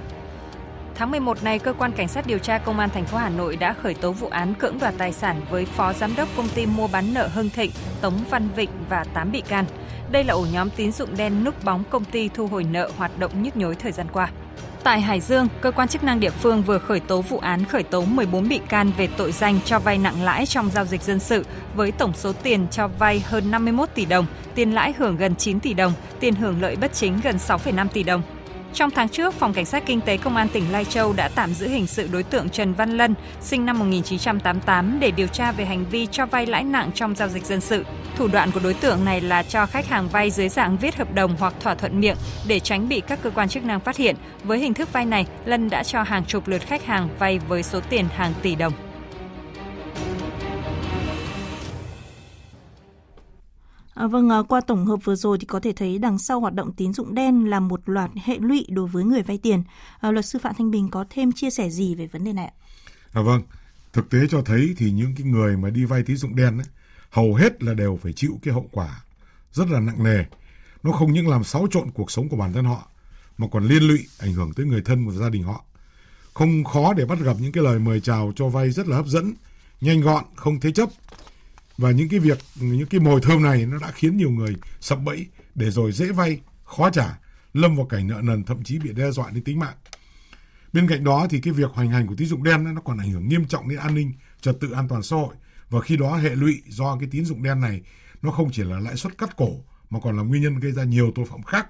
Tháng 0.98 1.12
11 1.12 1.44
này, 1.44 1.60
cơ 1.60 1.74
quan 1.74 1.92
cảnh 1.92 2.08
sát 2.08 2.28
điều 2.28 2.38
tra 2.38 2.58
công 2.58 2.80
an 2.80 2.90
thành 2.90 3.06
phố 3.06 3.18
Hà 3.18 3.30
Nội 3.30 3.56
đã 3.56 3.74
khởi 3.74 3.94
tố 3.94 4.12
vụ 4.12 4.28
án 4.28 4.54
cưỡng 4.54 4.80
đoạt 4.80 4.94
tài 4.98 5.14
sản 5.14 5.42
với 5.50 5.66
phó 5.66 5.94
giám 5.94 6.16
đốc 6.16 6.28
công 6.38 6.50
ty 6.50 6.66
mua 6.66 6.88
bán 6.88 7.14
nợ 7.14 7.28
Hưng 7.34 7.50
Thịnh, 7.50 7.72
Tống 8.02 8.14
Văn 8.30 8.50
Vịnh 8.56 8.70
và 8.90 9.04
8 9.14 9.32
bị 9.32 9.42
can. 9.42 9.66
Đây 10.12 10.24
là 10.24 10.34
ổ 10.34 10.46
nhóm 10.54 10.70
tín 10.70 10.92
dụng 10.92 11.18
đen 11.18 11.44
núp 11.44 11.64
bóng 11.64 11.84
công 11.90 12.04
ty 12.06 12.30
thu 12.30 12.48
hồi 12.48 12.64
nợ 12.64 12.92
hoạt 12.98 13.20
động 13.20 13.44
nhức 13.44 13.58
nhối 13.58 13.76
thời 13.76 13.92
gian 13.92 14.08
qua. 14.14 14.30
Tại 14.84 15.02
Hải 15.02 15.20
Dương, 15.20 15.48
cơ 15.62 15.72
quan 15.72 15.88
chức 15.88 16.04
năng 16.04 16.20
địa 16.20 16.30
phương 16.30 16.64
vừa 16.64 16.78
khởi 16.78 17.00
tố 17.00 17.22
vụ 17.22 17.38
án 17.38 17.66
khởi 17.66 17.84
tố 17.84 18.06
14 18.06 18.50
bị 18.50 18.60
can 18.70 18.92
về 18.98 19.08
tội 19.18 19.32
danh 19.32 19.60
cho 19.66 19.80
vay 19.80 19.98
nặng 19.98 20.24
lãi 20.24 20.46
trong 20.46 20.70
giao 20.70 20.86
dịch 20.86 21.02
dân 21.02 21.20
sự 21.20 21.46
với 21.76 21.92
tổng 21.92 22.14
số 22.16 22.34
tiền 22.44 22.68
cho 22.72 22.88
vay 22.88 23.20
hơn 23.20 23.52
51 23.52 23.90
tỷ 23.96 24.06
đồng, 24.06 24.26
tiền 24.56 24.72
lãi 24.72 24.94
hưởng 24.98 25.18
gần 25.18 25.36
9 25.36 25.60
tỷ 25.60 25.74
đồng, 25.74 25.94
tiền 26.20 26.36
hưởng 26.36 26.62
lợi 26.62 26.76
bất 26.76 26.94
chính 26.94 27.20
gần 27.24 27.38
6,5 27.38 27.88
tỷ 27.88 28.04
đồng. 28.04 28.22
Trong 28.78 28.92
tháng 28.92 29.10
trước, 29.10 29.34
Phòng 29.34 29.54
Cảnh 29.54 29.66
sát 29.66 29.84
Kinh 29.86 30.02
tế 30.02 30.18
Công 30.18 30.36
an 30.36 30.48
tỉnh 30.54 30.72
Lai 30.72 30.86
Châu 30.86 31.14
đã 31.14 31.30
tạm 31.36 31.54
giữ 31.54 31.68
hình 31.68 31.88
sự 31.88 32.10
đối 32.12 32.24
tượng 32.24 32.50
Trần 32.50 32.74
Văn 32.74 32.98
Lân, 32.98 33.16
sinh 33.42 33.66
năm 33.66 33.80
1988 33.80 35.00
để 35.00 35.12
điều 35.12 35.28
tra 35.28 35.52
về 35.52 35.66
hành 35.66 35.86
vi 35.92 36.08
cho 36.12 36.26
vay 36.26 36.46
lãi 36.46 36.64
nặng 36.64 36.92
trong 36.96 37.16
giao 37.16 37.28
dịch 37.28 37.46
dân 37.46 37.62
sự. 37.62 37.86
Thủ 38.16 38.28
đoạn 38.28 38.52
của 38.52 38.60
đối 38.64 38.74
tượng 38.74 39.06
này 39.06 39.22
là 39.22 39.44
cho 39.44 39.66
khách 39.66 39.88
hàng 39.88 40.08
vay 40.08 40.32
dưới 40.32 40.50
dạng 40.50 40.78
viết 40.78 40.96
hợp 40.96 41.14
đồng 41.14 41.36
hoặc 41.40 41.54
thỏa 41.60 41.76
thuận 41.76 42.00
miệng 42.00 42.18
để 42.48 42.60
tránh 42.60 42.90
bị 42.90 43.02
các 43.08 43.20
cơ 43.24 43.30
quan 43.30 43.50
chức 43.50 43.64
năng 43.64 43.80
phát 43.80 43.98
hiện. 43.98 44.16
Với 44.44 44.60
hình 44.60 44.74
thức 44.74 44.94
vay 44.94 45.06
này, 45.06 45.26
Lân 45.46 45.70
đã 45.70 45.84
cho 45.84 46.04
hàng 46.04 46.26
chục 46.26 46.48
lượt 46.48 46.62
khách 46.68 46.86
hàng 46.86 47.10
vay 47.20 47.40
với 47.40 47.64
số 47.64 47.80
tiền 47.90 48.06
hàng 48.16 48.34
tỷ 48.42 48.56
đồng. 48.56 48.87
Vâng, 54.08 54.30
à, 54.30 54.38
vâng, 54.38 54.48
qua 54.48 54.62
tổng 54.62 54.86
hợp 54.86 55.00
vừa 55.04 55.16
rồi 55.16 55.38
thì 55.40 55.46
có 55.46 55.60
thể 55.60 55.74
thấy 55.74 55.98
đằng 55.98 56.18
sau 56.18 56.40
hoạt 56.40 56.54
động 56.54 56.72
tín 56.74 56.94
dụng 56.94 57.16
đen 57.16 57.50
là 57.50 57.60
một 57.60 57.82
loạt 57.86 58.12
hệ 58.24 58.38
lụy 58.40 58.66
đối 58.70 58.88
với 58.88 59.04
người 59.04 59.24
vay 59.24 59.38
tiền. 59.38 59.64
À, 60.00 60.12
luật 60.12 60.26
sư 60.26 60.40
Phạm 60.40 60.54
Thanh 60.58 60.72
Bình 60.72 60.90
có 60.90 61.06
thêm 61.10 61.32
chia 61.32 61.50
sẻ 61.50 61.70
gì 61.70 61.96
về 61.96 62.08
vấn 62.08 62.24
đề 62.24 62.34
này 62.34 62.46
ạ? 62.46 62.54
À, 63.14 63.22
vâng, 63.22 63.42
thực 63.94 64.10
tế 64.10 64.20
cho 64.30 64.42
thấy 64.42 64.74
thì 64.78 64.92
những 64.92 65.16
cái 65.18 65.28
người 65.28 65.58
mà 65.58 65.70
đi 65.70 65.86
vay 65.86 66.04
tín 66.04 66.18
dụng 66.18 66.36
đen 66.36 66.58
ấy, 66.58 66.68
hầu 67.10 67.36
hết 67.36 67.64
là 67.64 67.74
đều 67.74 68.00
phải 68.04 68.14
chịu 68.14 68.40
cái 68.44 68.54
hậu 68.54 68.70
quả 68.72 69.02
rất 69.52 69.70
là 69.70 69.80
nặng 69.80 70.04
nề. 70.04 70.24
Nó 70.84 70.92
không 70.92 71.14
những 71.14 71.28
làm 71.28 71.44
xáo 71.44 71.68
trộn 71.72 71.92
cuộc 71.92 72.12
sống 72.12 72.30
của 72.30 72.38
bản 72.38 72.54
thân 72.54 72.66
họ 72.66 72.88
mà 73.38 73.48
còn 73.52 73.68
liên 73.68 73.84
lụy 73.84 74.00
ảnh 74.20 74.34
hưởng 74.34 74.54
tới 74.54 74.66
người 74.66 74.82
thân 74.82 75.08
và 75.08 75.14
gia 75.14 75.30
đình 75.30 75.44
họ. 75.44 75.64
Không 76.34 76.64
khó 76.64 76.94
để 76.94 77.06
bắt 77.06 77.20
gặp 77.20 77.36
những 77.40 77.52
cái 77.52 77.64
lời 77.64 77.80
mời 77.80 78.02
chào 78.02 78.34
cho 78.36 78.48
vay 78.48 78.72
rất 78.72 78.88
là 78.88 78.96
hấp 78.96 79.08
dẫn, 79.08 79.34
nhanh 79.82 80.02
gọn, 80.02 80.24
không 80.36 80.60
thế 80.60 80.72
chấp 80.72 80.90
và 81.78 81.92
những 81.92 82.10
cái 82.10 82.20
việc, 82.20 82.38
những 82.56 82.88
cái 82.88 83.00
mồi 83.00 83.22
thơm 83.22 83.44
này 83.44 83.66
nó 83.66 83.78
đã 83.80 83.92
khiến 83.92 84.18
nhiều 84.18 84.32
người 84.32 84.56
sập 84.80 85.00
bẫy 85.04 85.26
để 85.56 85.72
rồi 85.72 85.92
dễ 85.92 86.12
vay, 86.12 86.42
khó 86.64 86.90
trả, 86.90 87.20
lâm 87.54 87.76
vào 87.76 87.86
cảnh 87.86 88.08
nợ 88.08 88.22
nần, 88.24 88.44
thậm 88.44 88.64
chí 88.64 88.80
bị 88.80 88.94
đe 88.94 89.12
dọa 89.12 89.30
đến 89.32 89.44
tính 89.44 89.60
mạng. 89.60 89.76
Bên 90.74 90.88
cạnh 90.88 91.04
đó 91.04 91.28
thì 91.30 91.40
cái 91.40 91.54
việc 91.54 91.72
hoành 91.72 91.90
hành 91.90 92.08
của 92.08 92.16
tín 92.16 92.28
dụng 92.28 92.44
đen 92.44 92.74
nó 92.76 92.82
còn 92.82 92.98
ảnh 92.98 93.12
hưởng 93.12 93.28
nghiêm 93.30 93.46
trọng 93.46 93.70
đến 93.70 93.80
an 93.80 93.96
ninh, 93.96 94.14
trật 94.42 94.60
tự 94.60 94.72
an 94.72 94.88
toàn 94.88 95.04
xã 95.04 95.16
hội. 95.16 95.36
Và 95.70 95.82
khi 95.82 95.98
đó 95.98 96.16
hệ 96.16 96.36
lụy 96.36 96.62
do 96.68 96.98
cái 97.00 97.10
tín 97.12 97.26
dụng 97.26 97.44
đen 97.44 97.62
này 97.62 97.82
nó 98.22 98.32
không 98.32 98.52
chỉ 98.52 98.64
là 98.64 98.80
lãi 98.80 98.96
suất 98.96 99.18
cắt 99.18 99.38
cổ, 99.38 99.50
mà 99.90 100.00
còn 100.04 100.18
là 100.18 100.24
nguyên 100.24 100.42
nhân 100.42 100.60
gây 100.60 100.72
ra 100.72 100.84
nhiều 100.84 101.12
tội 101.16 101.26
phạm 101.26 101.44
khác. 101.44 101.68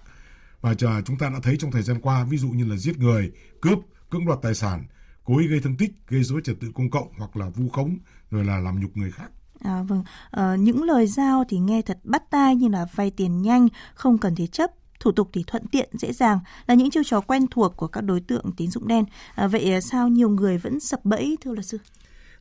Và 0.61 0.73
chờ 0.73 1.01
chúng 1.05 1.17
ta 1.17 1.29
đã 1.29 1.39
thấy 1.43 1.57
trong 1.59 1.71
thời 1.71 1.81
gian 1.81 2.01
qua, 2.01 2.23
ví 2.23 2.37
dụ 2.37 2.49
như 2.49 2.65
là 2.65 2.75
giết 2.75 2.97
người, 2.97 3.31
cướp, 3.61 3.79
cưỡng 4.09 4.25
đoạt 4.25 4.39
tài 4.41 4.55
sản, 4.55 4.85
cố 5.23 5.37
ý 5.37 5.47
gây 5.47 5.59
thương 5.59 5.77
tích, 5.77 5.91
gây 6.07 6.23
dối 6.23 6.41
trật 6.43 6.55
tự 6.59 6.71
công 6.75 6.89
cộng 6.89 7.07
hoặc 7.17 7.37
là 7.37 7.49
vu 7.49 7.69
khống, 7.69 7.97
rồi 8.31 8.45
là 8.45 8.57
làm 8.57 8.79
nhục 8.79 8.97
người 8.97 9.11
khác. 9.11 9.31
À, 9.63 9.83
vâng, 9.83 10.03
à, 10.31 10.55
những 10.55 10.83
lời 10.83 11.07
giao 11.07 11.43
thì 11.49 11.57
nghe 11.57 11.81
thật 11.81 11.99
bắt 12.03 12.23
tai 12.29 12.55
như 12.55 12.67
là 12.67 12.85
vay 12.95 13.11
tiền 13.11 13.41
nhanh, 13.41 13.67
không 13.93 14.17
cần 14.17 14.35
thế 14.35 14.47
chấp, 14.47 14.71
thủ 14.99 15.11
tục 15.11 15.29
thì 15.33 15.43
thuận 15.47 15.67
tiện 15.67 15.89
dễ 15.93 16.13
dàng 16.13 16.39
là 16.67 16.75
những 16.75 16.89
chiêu 16.89 17.03
trò 17.05 17.21
quen 17.21 17.45
thuộc 17.51 17.77
của 17.77 17.87
các 17.87 18.01
đối 18.01 18.21
tượng 18.21 18.51
tín 18.57 18.71
dụng 18.71 18.87
đen. 18.87 19.05
À, 19.35 19.47
vậy 19.47 19.73
à, 19.73 19.81
sao 19.81 20.07
nhiều 20.07 20.29
người 20.29 20.57
vẫn 20.57 20.79
sập 20.79 21.05
bẫy 21.05 21.37
thưa 21.41 21.53
luật 21.53 21.65
sư? 21.65 21.77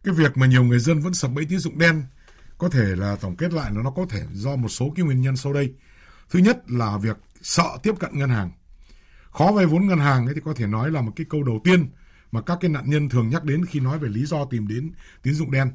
Cái 0.04 0.14
việc 0.14 0.36
mà 0.36 0.46
nhiều 0.46 0.64
người 0.64 0.78
dân 0.78 1.00
vẫn 1.00 1.14
sập 1.14 1.30
bẫy 1.32 1.44
tín 1.44 1.58
dụng 1.58 1.78
đen 1.78 2.02
có 2.58 2.68
thể 2.68 2.84
là 2.96 3.16
tổng 3.20 3.36
kết 3.36 3.52
lại 3.52 3.72
là 3.74 3.82
nó 3.82 3.90
có 3.90 4.06
thể 4.10 4.22
do 4.32 4.56
một 4.56 4.68
số 4.68 4.92
cái 4.96 5.04
nguyên 5.04 5.20
nhân 5.20 5.36
sau 5.36 5.52
đây. 5.52 5.74
Thứ 6.30 6.38
nhất 6.38 6.70
là 6.70 6.98
việc 6.98 7.16
sợ 7.42 7.78
tiếp 7.82 7.92
cận 8.00 8.18
ngân 8.18 8.30
hàng. 8.30 8.50
Khó 9.30 9.52
vay 9.52 9.66
vốn 9.66 9.86
ngân 9.86 9.98
hàng 9.98 10.26
ấy 10.26 10.34
thì 10.34 10.40
có 10.44 10.54
thể 10.56 10.66
nói 10.66 10.90
là 10.90 11.00
một 11.00 11.12
cái 11.16 11.26
câu 11.30 11.42
đầu 11.42 11.60
tiên 11.64 11.90
mà 12.32 12.40
các 12.40 12.58
cái 12.60 12.70
nạn 12.70 12.90
nhân 12.90 13.08
thường 13.08 13.28
nhắc 13.28 13.44
đến 13.44 13.64
khi 13.64 13.80
nói 13.80 13.98
về 13.98 14.08
lý 14.08 14.26
do 14.26 14.44
tìm 14.44 14.68
đến 14.68 14.92
tín 15.22 15.34
dụng 15.34 15.50
đen 15.50 15.70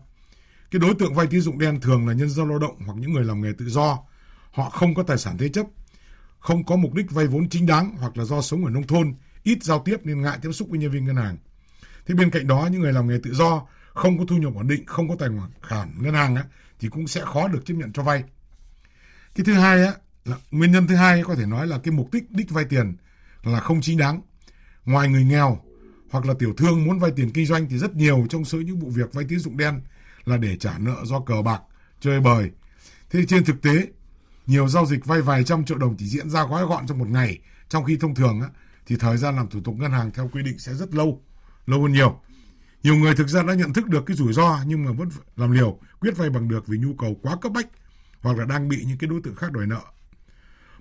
cái 0.72 0.80
đối 0.80 0.94
tượng 0.94 1.14
vay 1.14 1.28
tín 1.28 1.42
dụng 1.42 1.60
đen 1.60 1.82
thường 1.82 2.08
là 2.08 2.14
nhân 2.14 2.30
dân 2.30 2.50
lao 2.50 2.60
động 2.60 2.76
hoặc 2.86 2.98
những 2.98 3.14
người 3.14 3.26
làm 3.26 3.42
nghề 3.42 3.52
tự 3.58 3.70
do. 3.70 4.00
Họ 4.52 4.70
không 4.70 4.96
có 4.96 5.04
tài 5.04 5.18
sản 5.18 5.38
thế 5.38 5.50
chấp, 5.50 5.66
không 6.40 6.66
có 6.66 6.76
mục 6.76 6.94
đích 6.94 7.12
vay 7.12 7.28
vốn 7.28 7.50
chính 7.50 7.66
đáng 7.66 7.96
hoặc 8.00 8.18
là 8.18 8.24
do 8.24 8.42
sống 8.42 8.66
ở 8.66 8.72
nông 8.72 8.88
thôn, 8.88 9.16
ít 9.44 9.64
giao 9.64 9.82
tiếp 9.86 9.98
nên 10.04 10.22
ngại 10.22 10.38
tiếp 10.42 10.52
xúc 10.52 10.70
với 10.70 10.80
nhân 10.80 10.92
viên 10.92 11.06
ngân 11.06 11.16
hàng. 11.16 11.38
Thế 12.06 12.16
bên 12.16 12.30
cạnh 12.30 12.48
đó 12.48 12.70
những 12.72 12.82
người 12.82 12.94
làm 12.94 13.08
nghề 13.08 13.18
tự 13.24 13.34
do 13.34 13.68
không 13.94 14.18
có 14.18 14.26
thu 14.28 14.38
nhập 14.38 14.54
ổn 14.56 14.68
định, 14.68 14.86
không 14.86 15.10
có 15.10 15.16
tài 15.20 15.30
khoản 15.62 15.94
ngân 16.00 16.14
hàng 16.14 16.36
á, 16.36 16.46
thì 16.80 16.88
cũng 16.90 17.08
sẽ 17.08 17.22
khó 17.26 17.48
được 17.48 17.66
chấp 17.66 17.74
nhận 17.74 17.94
cho 17.94 18.04
vay. 18.04 18.24
Cái 19.36 19.46
thứ 19.46 19.54
hai 19.54 19.84
á, 19.84 19.94
là 20.26 20.38
nguyên 20.52 20.72
nhân 20.72 20.88
thứ 20.88 20.96
hai 20.96 21.24
có 21.24 21.36
thể 21.36 21.46
nói 21.46 21.68
là 21.68 21.80
cái 21.84 21.92
mục 21.92 22.14
đích 22.14 22.32
đích 22.32 22.50
vay 22.50 22.66
tiền 22.66 22.96
là 23.44 23.60
không 23.60 23.82
chính 23.82 23.98
đáng. 23.98 24.22
Ngoài 24.86 25.10
người 25.10 25.24
nghèo 25.24 25.60
hoặc 26.10 26.26
là 26.26 26.34
tiểu 26.40 26.54
thương 26.58 26.86
muốn 26.86 27.00
vay 27.00 27.12
tiền 27.16 27.32
kinh 27.32 27.46
doanh 27.46 27.70
thì 27.70 27.78
rất 27.78 27.96
nhiều 27.96 28.28
trong 28.30 28.46
số 28.46 28.62
những 28.62 28.80
vụ 28.80 28.90
việc 28.90 29.14
vay 29.14 29.26
tín 29.30 29.40
dụng 29.40 29.58
đen 29.58 29.82
là 30.26 30.38
để 30.38 30.58
trả 30.58 30.78
nợ 30.78 30.96
do 31.04 31.20
cờ 31.20 31.42
bạc, 31.42 31.62
chơi 32.00 32.20
bời. 32.20 32.52
Thế 33.10 33.26
trên 33.28 33.46
thực 33.46 33.62
tế, 33.62 33.88
nhiều 34.48 34.68
giao 34.68 34.86
dịch 34.86 35.06
vay 35.06 35.22
vài 35.22 35.44
trăm 35.44 35.66
triệu 35.66 35.78
đồng 35.78 35.98
chỉ 35.98 36.06
diễn 36.06 36.30
ra 36.30 36.46
gói 36.46 36.66
gọn 36.66 36.88
trong 36.88 37.00
một 37.00 37.08
ngày, 37.08 37.40
trong 37.70 37.84
khi 37.84 37.98
thông 37.98 38.16
thường 38.16 38.42
á, 38.42 38.48
thì 38.86 38.96
thời 38.96 39.18
gian 39.18 39.36
làm 39.36 39.50
thủ 39.50 39.60
tục 39.64 39.76
ngân 39.78 39.92
hàng 39.92 40.12
theo 40.12 40.30
quy 40.34 40.44
định 40.44 40.60
sẽ 40.60 40.74
rất 40.74 40.96
lâu, 40.96 41.22
lâu 41.66 41.82
hơn 41.82 41.92
nhiều. 41.94 42.20
Nhiều 42.84 42.96
người 42.96 43.16
thực 43.16 43.28
ra 43.28 43.44
đã 43.44 43.54
nhận 43.54 43.74
thức 43.74 43.88
được 43.88 44.04
cái 44.06 44.18
rủi 44.18 44.34
ro 44.34 44.60
nhưng 44.66 44.86
mà 44.86 44.92
vẫn 44.92 45.10
làm 45.36 45.52
liều, 45.52 45.80
quyết 46.00 46.18
vay 46.18 46.30
bằng 46.30 46.48
được 46.48 46.68
vì 46.68 46.78
nhu 46.78 46.94
cầu 46.94 47.18
quá 47.22 47.38
cấp 47.42 47.52
bách 47.52 47.68
hoặc 48.22 48.38
là 48.38 48.46
đang 48.46 48.70
bị 48.70 48.84
những 48.88 48.98
cái 48.98 49.10
đối 49.10 49.22
tượng 49.24 49.36
khác 49.36 49.52
đòi 49.52 49.68
nợ. 49.68 49.82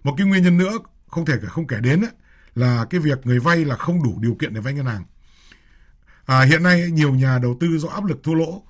Một 0.02 0.14
cái 0.16 0.26
nguyên 0.26 0.42
nhân 0.42 0.58
nữa 0.58 0.78
không 1.08 1.26
thể 1.26 1.34
không 1.48 1.66
kể 1.66 1.76
đến 1.80 2.00
ấy, 2.00 2.10
là 2.54 2.86
cái 2.90 3.00
việc 3.00 3.26
người 3.26 3.40
vay 3.40 3.64
là 3.64 3.76
không 3.76 4.02
đủ 4.02 4.18
điều 4.20 4.34
kiện 4.34 4.54
để 4.54 4.60
vay 4.60 4.74
ngân 4.74 4.86
hàng. 4.86 5.04
À, 6.26 6.40
hiện 6.42 6.62
nay 6.62 6.90
nhiều 6.90 7.14
nhà 7.14 7.38
đầu 7.38 7.56
tư 7.60 7.78
do 7.78 7.88
áp 7.88 8.04
lực 8.04 8.22
thua 8.22 8.34
lỗ 8.34 8.62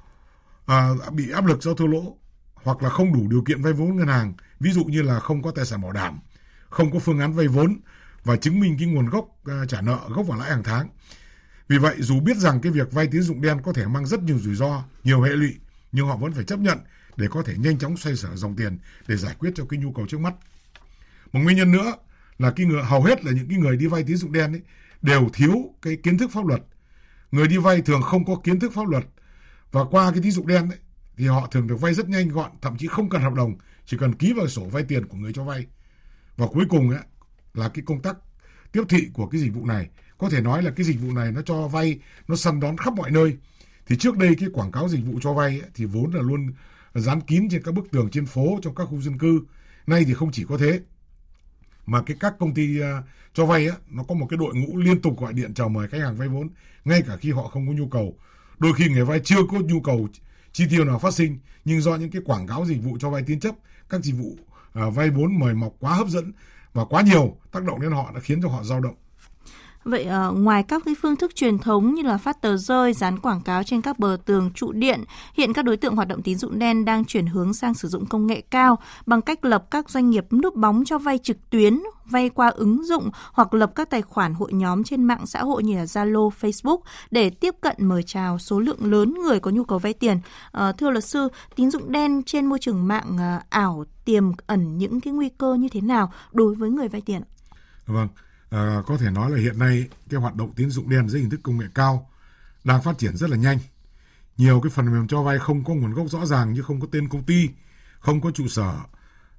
à, 0.67 0.89
bị 1.13 1.31
áp 1.31 1.47
lực 1.47 1.63
do 1.63 1.75
thua 1.75 1.87
lỗ 1.87 2.17
hoặc 2.55 2.83
là 2.83 2.89
không 2.89 3.13
đủ 3.13 3.29
điều 3.29 3.43
kiện 3.43 3.63
vay 3.63 3.73
vốn 3.73 3.97
ngân 3.97 4.09
hàng, 4.09 4.35
ví 4.61 4.73
dụ 4.73 4.85
như 4.85 5.03
là 5.03 5.21
không 5.21 5.43
có 5.43 5.51
tài 5.51 5.67
sản 5.67 5.83
bảo 5.83 5.93
đảm, 5.93 6.19
không 6.69 6.93
có 6.93 6.99
phương 6.99 7.21
án 7.21 7.33
vay 7.33 7.49
vốn 7.49 7.81
và 8.25 8.37
chứng 8.37 8.61
minh 8.61 8.77
cái 8.79 8.89
nguồn 8.89 9.07
gốc 9.07 9.29
à, 9.45 9.65
trả 9.69 9.81
nợ 9.81 9.99
gốc 10.09 10.27
và 10.27 10.37
lãi 10.37 10.51
hàng 10.51 10.63
tháng. 10.63 10.89
Vì 11.69 11.79
vậy, 11.79 11.95
dù 11.99 12.21
biết 12.21 12.37
rằng 12.37 12.61
cái 12.61 12.73
việc 12.73 12.93
vay 12.93 13.07
tín 13.07 13.23
dụng 13.23 13.41
đen 13.41 13.63
có 13.63 13.73
thể 13.73 13.87
mang 13.87 14.07
rất 14.07 14.23
nhiều 14.23 14.39
rủi 14.39 14.55
ro, 14.55 14.85
nhiều 15.05 15.23
hệ 15.23 15.31
lụy, 15.31 15.55
nhưng 15.93 16.07
họ 16.07 16.17
vẫn 16.17 16.33
phải 16.33 16.45
chấp 16.45 16.59
nhận 16.59 16.79
để 17.17 17.27
có 17.31 17.43
thể 17.43 17.55
nhanh 17.59 17.79
chóng 17.79 17.97
xoay 17.97 18.17
sở 18.17 18.37
dòng 18.37 18.57
tiền 18.57 18.79
để 19.09 19.17
giải 19.17 19.35
quyết 19.39 19.51
cho 19.55 19.65
cái 19.65 19.81
nhu 19.81 19.93
cầu 19.93 20.07
trước 20.07 20.21
mắt. 20.21 20.35
Một 21.33 21.41
nguyên 21.41 21.57
nhân 21.57 21.73
nữa 21.73 21.95
là 22.39 22.51
cái 22.51 22.67
người 22.67 22.83
hầu 22.83 23.03
hết 23.03 23.25
là 23.25 23.33
những 23.33 23.49
cái 23.49 23.59
người 23.59 23.77
đi 23.77 23.87
vay 23.87 24.05
tín 24.05 24.17
dụng 24.17 24.33
đen 24.33 24.53
ấy 24.53 24.63
đều 25.03 25.29
thiếu 25.33 25.75
cái 25.83 25.97
kiến 25.97 26.19
thức 26.19 26.31
pháp 26.33 26.47
luật. 26.47 26.61
Người 27.31 27.49
đi 27.49 27.57
vay 27.57 27.83
thường 27.83 28.03
không 28.03 28.25
có 28.25 28.37
kiến 28.45 28.61
thức 28.61 28.73
pháp 28.75 28.89
luật 28.89 29.05
và 29.73 29.85
qua 29.85 30.11
cái 30.11 30.21
tín 30.23 30.33
dụng 30.33 30.47
đen 30.47 30.69
đấy 30.69 30.79
thì 31.17 31.27
họ 31.27 31.47
thường 31.47 31.67
được 31.67 31.81
vay 31.81 31.95
rất 31.95 32.09
nhanh 32.09 32.29
gọn, 32.29 32.51
thậm 32.63 32.77
chí 32.77 32.87
không 32.87 33.09
cần 33.09 33.23
hợp 33.23 33.35
đồng, 33.35 33.55
chỉ 33.87 33.97
cần 33.97 34.15
ký 34.15 34.33
vào 34.33 34.49
sổ 34.49 34.65
vay 34.65 34.83
tiền 34.83 35.07
của 35.07 35.17
người 35.17 35.33
cho 35.33 35.45
vay. 35.45 35.67
Và 36.37 36.47
cuối 36.47 36.65
cùng 36.69 36.91
ấy, 36.91 37.01
là 37.55 37.69
cái 37.69 37.83
công 37.87 38.03
tác 38.03 38.17
tiếp 38.73 38.83
thị 38.89 39.09
của 39.13 39.27
cái 39.27 39.41
dịch 39.41 39.55
vụ 39.55 39.67
này. 39.67 39.89
Có 40.19 40.31
thể 40.31 40.41
nói 40.41 40.63
là 40.63 40.71
cái 40.71 40.87
dịch 40.87 41.01
vụ 41.01 41.13
này 41.13 41.33
nó 41.33 41.43
cho 41.43 41.69
vay, 41.69 42.01
nó 42.29 42.37
săn 42.37 42.61
đón 42.61 42.77
khắp 42.77 42.93
mọi 42.93 43.11
nơi. 43.11 43.37
Thì 43.87 43.97
trước 43.97 44.17
đây 44.17 44.35
cái 44.41 44.49
quảng 44.53 44.73
cáo 44.73 44.89
dịch 44.89 45.05
vụ 45.05 45.21
cho 45.23 45.33
vay 45.33 45.61
ấy, 45.61 45.71
thì 45.75 45.85
vốn 45.85 46.15
là 46.15 46.23
luôn 46.23 46.53
dán 46.95 47.21
kín 47.21 47.49
trên 47.51 47.63
các 47.63 47.75
bức 47.75 47.91
tường 47.91 48.09
trên 48.11 48.27
phố 48.27 48.59
trong 48.63 48.75
các 48.75 48.85
khu 48.85 49.01
dân 49.01 49.19
cư. 49.19 49.41
Nay 49.87 50.05
thì 50.07 50.15
không 50.15 50.33
chỉ 50.33 50.45
có 50.49 50.59
thế, 50.59 50.81
mà 51.87 52.03
cái 52.03 52.17
các 52.21 52.35
công 52.39 52.55
ty 52.55 52.81
uh, 52.81 52.85
cho 53.35 53.47
vay 53.47 53.69
á 53.69 53.77
nó 53.91 54.03
có 54.03 54.15
một 54.15 54.27
cái 54.31 54.37
đội 54.37 54.55
ngũ 54.55 54.77
liên 54.77 55.03
tục 55.03 55.21
gọi 55.21 55.33
điện 55.33 55.55
chào 55.55 55.69
mời 55.69 55.89
khách 55.89 56.01
hàng 56.01 56.17
vay 56.17 56.29
vốn 56.29 56.49
ngay 56.85 57.03
cả 57.07 57.17
khi 57.17 57.31
họ 57.31 57.49
không 57.49 57.67
có 57.67 57.73
nhu 57.73 57.89
cầu 57.89 58.17
Đôi 58.61 58.73
khi 58.73 58.89
người 58.89 59.05
vay 59.05 59.21
chưa 59.21 59.43
có 59.51 59.59
nhu 59.59 59.81
cầu 59.81 60.09
chi 60.53 60.65
tiêu 60.71 60.85
nào 60.85 60.99
phát 60.99 61.15
sinh 61.15 61.39
nhưng 61.65 61.81
do 61.81 61.97
những 61.97 62.11
cái 62.11 62.23
quảng 62.25 62.47
cáo 62.47 62.67
dịch 62.67 62.83
vụ 62.83 62.99
cho 63.01 63.11
vay 63.11 63.23
tín 63.23 63.41
chấp, 63.41 63.55
các 63.89 64.05
dịch 64.05 64.15
vụ 64.19 64.39
à, 64.73 64.83
vay 64.91 65.11
vốn 65.11 65.39
mời 65.39 65.55
mọc 65.55 65.73
quá 65.81 65.95
hấp 65.95 66.09
dẫn 66.09 66.33
và 66.73 66.85
quá 66.85 67.03
nhiều 67.03 67.37
tác 67.53 67.65
động 67.65 67.81
đến 67.81 67.93
họ 67.93 68.13
đã 68.15 68.21
khiến 68.21 68.43
cho 68.43 68.49
họ 68.49 68.65
dao 68.65 68.81
động. 68.81 68.95
Vậy 69.85 70.07
uh, 70.31 70.39
ngoài 70.39 70.63
các 70.63 70.83
cái 70.85 70.95
phương 71.03 71.17
thức 71.17 71.35
truyền 71.35 71.59
thống 71.59 71.95
như 71.95 72.03
là 72.03 72.19
phát 72.19 72.43
tờ 72.43 72.57
rơi, 72.57 72.93
dán 72.93 73.19
quảng 73.19 73.41
cáo 73.41 73.63
trên 73.63 73.81
các 73.81 73.99
bờ 73.99 74.17
tường, 74.25 74.51
trụ 74.55 74.73
điện, 74.73 75.05
hiện 75.35 75.53
các 75.53 75.65
đối 75.65 75.77
tượng 75.77 75.97
hoạt 75.97 76.09
động 76.09 76.23
tín 76.23 76.39
dụng 76.39 76.59
đen 76.59 76.85
đang 76.85 77.05
chuyển 77.05 77.27
hướng 77.27 77.55
sang 77.55 77.75
sử 77.75 77.89
dụng 77.89 78.07
công 78.07 78.27
nghệ 78.27 78.43
cao 78.51 78.79
bằng 79.07 79.23
cách 79.23 79.45
lập 79.45 79.71
các 79.71 79.91
doanh 79.91 80.11
nghiệp 80.11 80.33
núp 80.33 80.57
bóng 80.57 80.85
cho 80.85 80.99
vay 80.99 81.19
trực 81.19 81.51
tuyến, 81.51 81.81
vay 82.05 82.29
qua 82.29 82.49
ứng 82.49 82.85
dụng 82.85 83.11
hoặc 83.33 83.55
lập 83.55 83.73
các 83.75 83.91
tài 83.91 84.03
khoản 84.03 84.35
hội 84.35 84.53
nhóm 84.53 84.85
trên 84.85 85.05
mạng 85.05 85.27
xã 85.27 85.43
hội 85.43 85.63
như 85.63 85.77
là 85.77 85.85
Zalo, 85.85 86.31
Facebook 86.41 86.79
để 87.11 87.31
tiếp 87.31 87.55
cận 87.61 87.77
mời 87.79 88.03
chào 88.03 88.39
số 88.39 88.61
lượng 88.61 88.91
lớn 88.91 89.15
người 89.15 89.41
có 89.41 89.51
nhu 89.51 89.65
cầu 89.65 89.79
vay 89.79 89.95
tiền. 89.95 90.19
Uh, 90.57 90.79
thưa 90.79 90.91
luật 90.91 91.05
sư, 91.05 91.29
tín 91.57 91.71
dụng 91.71 91.93
đen 91.93 92.23
trên 92.23 92.47
môi 92.47 92.59
trường 92.59 92.89
mạng 92.89 93.17
uh, 93.17 93.51
ảo 93.51 93.85
tiềm 94.05 94.25
ẩn 94.47 94.79
những 94.79 95.01
cái 95.01 95.13
nguy 95.13 95.29
cơ 95.29 95.55
như 95.55 95.69
thế 95.69 95.81
nào 95.81 96.13
đối 96.33 96.55
với 96.55 96.71
người 96.71 96.89
vay 96.89 97.01
tiền? 97.01 97.23
Vâng 97.87 98.09
à, 98.51 98.83
có 98.87 98.97
thể 98.97 99.11
nói 99.11 99.31
là 99.31 99.39
hiện 99.39 99.59
nay 99.59 99.89
cái 100.11 100.21
hoạt 100.21 100.35
động 100.35 100.53
tín 100.57 100.71
dụng 100.71 100.89
đen 100.91 101.09
dưới 101.09 101.21
hình 101.21 101.31
thức 101.31 101.41
công 101.43 101.59
nghệ 101.59 101.67
cao 101.75 102.11
đang 102.65 102.83
phát 102.83 102.99
triển 102.99 103.17
rất 103.17 103.31
là 103.31 103.37
nhanh. 103.37 103.59
Nhiều 104.37 104.61
cái 104.61 104.71
phần 104.71 104.93
mềm 104.93 105.09
cho 105.09 105.23
vay 105.23 105.39
không 105.39 105.65
có 105.65 105.75
nguồn 105.75 105.93
gốc 105.93 106.07
rõ 106.09 106.27
ràng 106.27 106.53
như 106.53 106.63
không 106.63 106.81
có 106.81 106.87
tên 106.93 107.09
công 107.09 107.23
ty, 107.23 107.49
không 108.01 108.21
có 108.21 108.31
trụ 108.31 108.49
sở, 108.49 108.75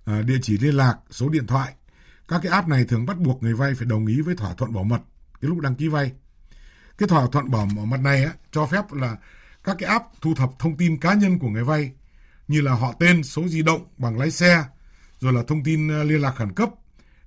à, 0.05 0.21
địa 0.21 0.37
chỉ 0.41 0.57
liên 0.57 0.75
lạc, 0.75 0.95
số 1.09 1.29
điện 1.29 1.47
thoại. 1.47 1.73
Các 2.27 2.39
cái 2.43 2.51
app 2.51 2.67
này 2.67 2.85
thường 2.85 3.05
bắt 3.05 3.17
buộc 3.17 3.43
người 3.43 3.53
vay 3.53 3.75
phải 3.75 3.85
đồng 3.85 4.05
ý 4.05 4.21
với 4.21 4.35
thỏa 4.35 4.53
thuận 4.53 4.73
bảo 4.73 4.83
mật 4.83 5.01
cái 5.41 5.49
lúc 5.49 5.59
đăng 5.59 5.75
ký 5.75 5.87
vay. 5.87 6.11
Cái 6.97 7.09
thỏa 7.09 7.27
thuận 7.31 7.51
bảo 7.51 7.65
mật 7.65 7.97
này 7.97 8.23
á, 8.23 8.33
cho 8.51 8.65
phép 8.65 8.93
là 8.93 9.17
các 9.63 9.75
cái 9.79 9.89
app 9.89 10.05
thu 10.21 10.35
thập 10.35 10.49
thông 10.59 10.77
tin 10.77 10.99
cá 10.99 11.13
nhân 11.13 11.39
của 11.39 11.49
người 11.49 11.63
vay 11.63 11.91
như 12.47 12.61
là 12.61 12.73
họ 12.73 12.93
tên, 12.99 13.23
số 13.23 13.47
di 13.47 13.61
động, 13.61 13.85
bằng 13.97 14.19
lái 14.19 14.31
xe, 14.31 14.63
rồi 15.19 15.33
là 15.33 15.43
thông 15.47 15.63
tin 15.63 15.87
ờ, 15.87 16.03
liên 16.03 16.21
lạc 16.21 16.31
khẩn 16.35 16.53
cấp, 16.53 16.69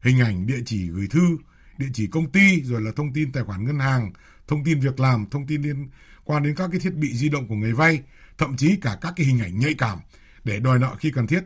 hình 0.00 0.20
ảnh, 0.20 0.46
địa 0.46 0.60
chỉ 0.66 0.88
gửi 0.88 1.06
thư, 1.10 1.36
địa 1.78 1.88
chỉ 1.92 2.06
công 2.06 2.30
ty 2.30 2.62
rồi 2.62 2.80
là 2.80 2.90
thông 2.96 3.12
tin 3.12 3.32
tài 3.32 3.44
khoản 3.44 3.64
ngân 3.64 3.78
hàng, 3.78 4.12
thông 4.48 4.64
tin 4.64 4.80
việc 4.80 5.00
làm, 5.00 5.26
thông 5.30 5.46
tin 5.46 5.62
liên 5.62 5.88
quan 6.24 6.42
đến 6.42 6.54
các 6.54 6.68
cái 6.72 6.80
thiết 6.80 6.94
bị 6.94 7.14
di 7.14 7.28
động 7.28 7.48
của 7.48 7.54
người 7.54 7.72
vay, 7.72 8.02
thậm 8.38 8.56
chí 8.56 8.76
cả 8.76 8.98
các 9.00 9.12
cái 9.16 9.26
hình 9.26 9.40
ảnh 9.40 9.58
nhạy 9.58 9.74
cảm 9.74 9.98
để 10.44 10.60
đòi 10.60 10.78
nợ 10.78 10.96
khi 10.98 11.10
cần 11.10 11.26
thiết. 11.26 11.44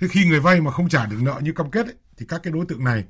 Thế 0.00 0.08
khi 0.08 0.24
người 0.24 0.40
vay 0.40 0.60
mà 0.60 0.70
không 0.70 0.88
trả 0.88 1.06
được 1.06 1.22
nợ 1.22 1.40
như 1.42 1.52
cam 1.52 1.70
kết 1.70 1.86
ấy, 1.86 1.94
thì 2.16 2.26
các 2.28 2.40
cái 2.42 2.52
đối 2.52 2.66
tượng 2.66 2.84
này 2.84 3.04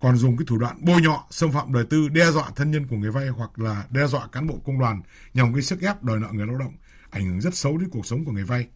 còn 0.00 0.16
dùng 0.16 0.36
cái 0.36 0.44
thủ 0.48 0.58
đoạn 0.58 0.78
bôi 0.80 1.02
nhọ, 1.02 1.26
xâm 1.30 1.52
phạm 1.52 1.72
đời 1.72 1.84
tư, 1.90 2.08
đe 2.08 2.30
dọa 2.30 2.50
thân 2.56 2.70
nhân 2.70 2.86
của 2.86 2.96
người 2.96 3.10
vay 3.10 3.28
hoặc 3.28 3.58
là 3.58 3.84
đe 3.90 4.06
dọa 4.06 4.26
cán 4.32 4.46
bộ 4.46 4.60
công 4.64 4.78
đoàn 4.78 5.02
nhằm 5.34 5.52
gây 5.52 5.62
sức 5.62 5.80
ép 5.80 6.02
đòi 6.02 6.20
nợ 6.20 6.28
người 6.32 6.46
lao 6.46 6.58
động, 6.58 6.74
ảnh 7.10 7.26
hưởng 7.26 7.40
rất 7.40 7.54
xấu 7.54 7.78
đến 7.78 7.90
cuộc 7.90 8.06
sống 8.06 8.24
của 8.24 8.32
người 8.32 8.44
vay. 8.44 8.66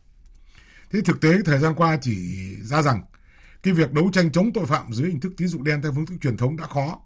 Thế 0.90 1.00
thực 1.04 1.20
tế 1.20 1.42
thời 1.44 1.58
gian 1.58 1.74
qua 1.74 1.98
chỉ 2.02 2.16
ra 2.62 2.82
rằng 2.82 3.02
cái 3.62 3.74
việc 3.74 3.92
đấu 3.92 4.10
tranh 4.12 4.32
chống 4.32 4.52
tội 4.52 4.66
phạm 4.66 4.92
dưới 4.92 5.08
hình 5.08 5.20
thức 5.20 5.32
tín 5.36 5.48
dụng 5.48 5.64
đen 5.64 5.82
theo 5.82 5.92
phương 5.94 6.06
thức 6.06 6.14
truyền 6.20 6.36
thống 6.36 6.56
đã 6.56 6.66
khó. 6.66 7.00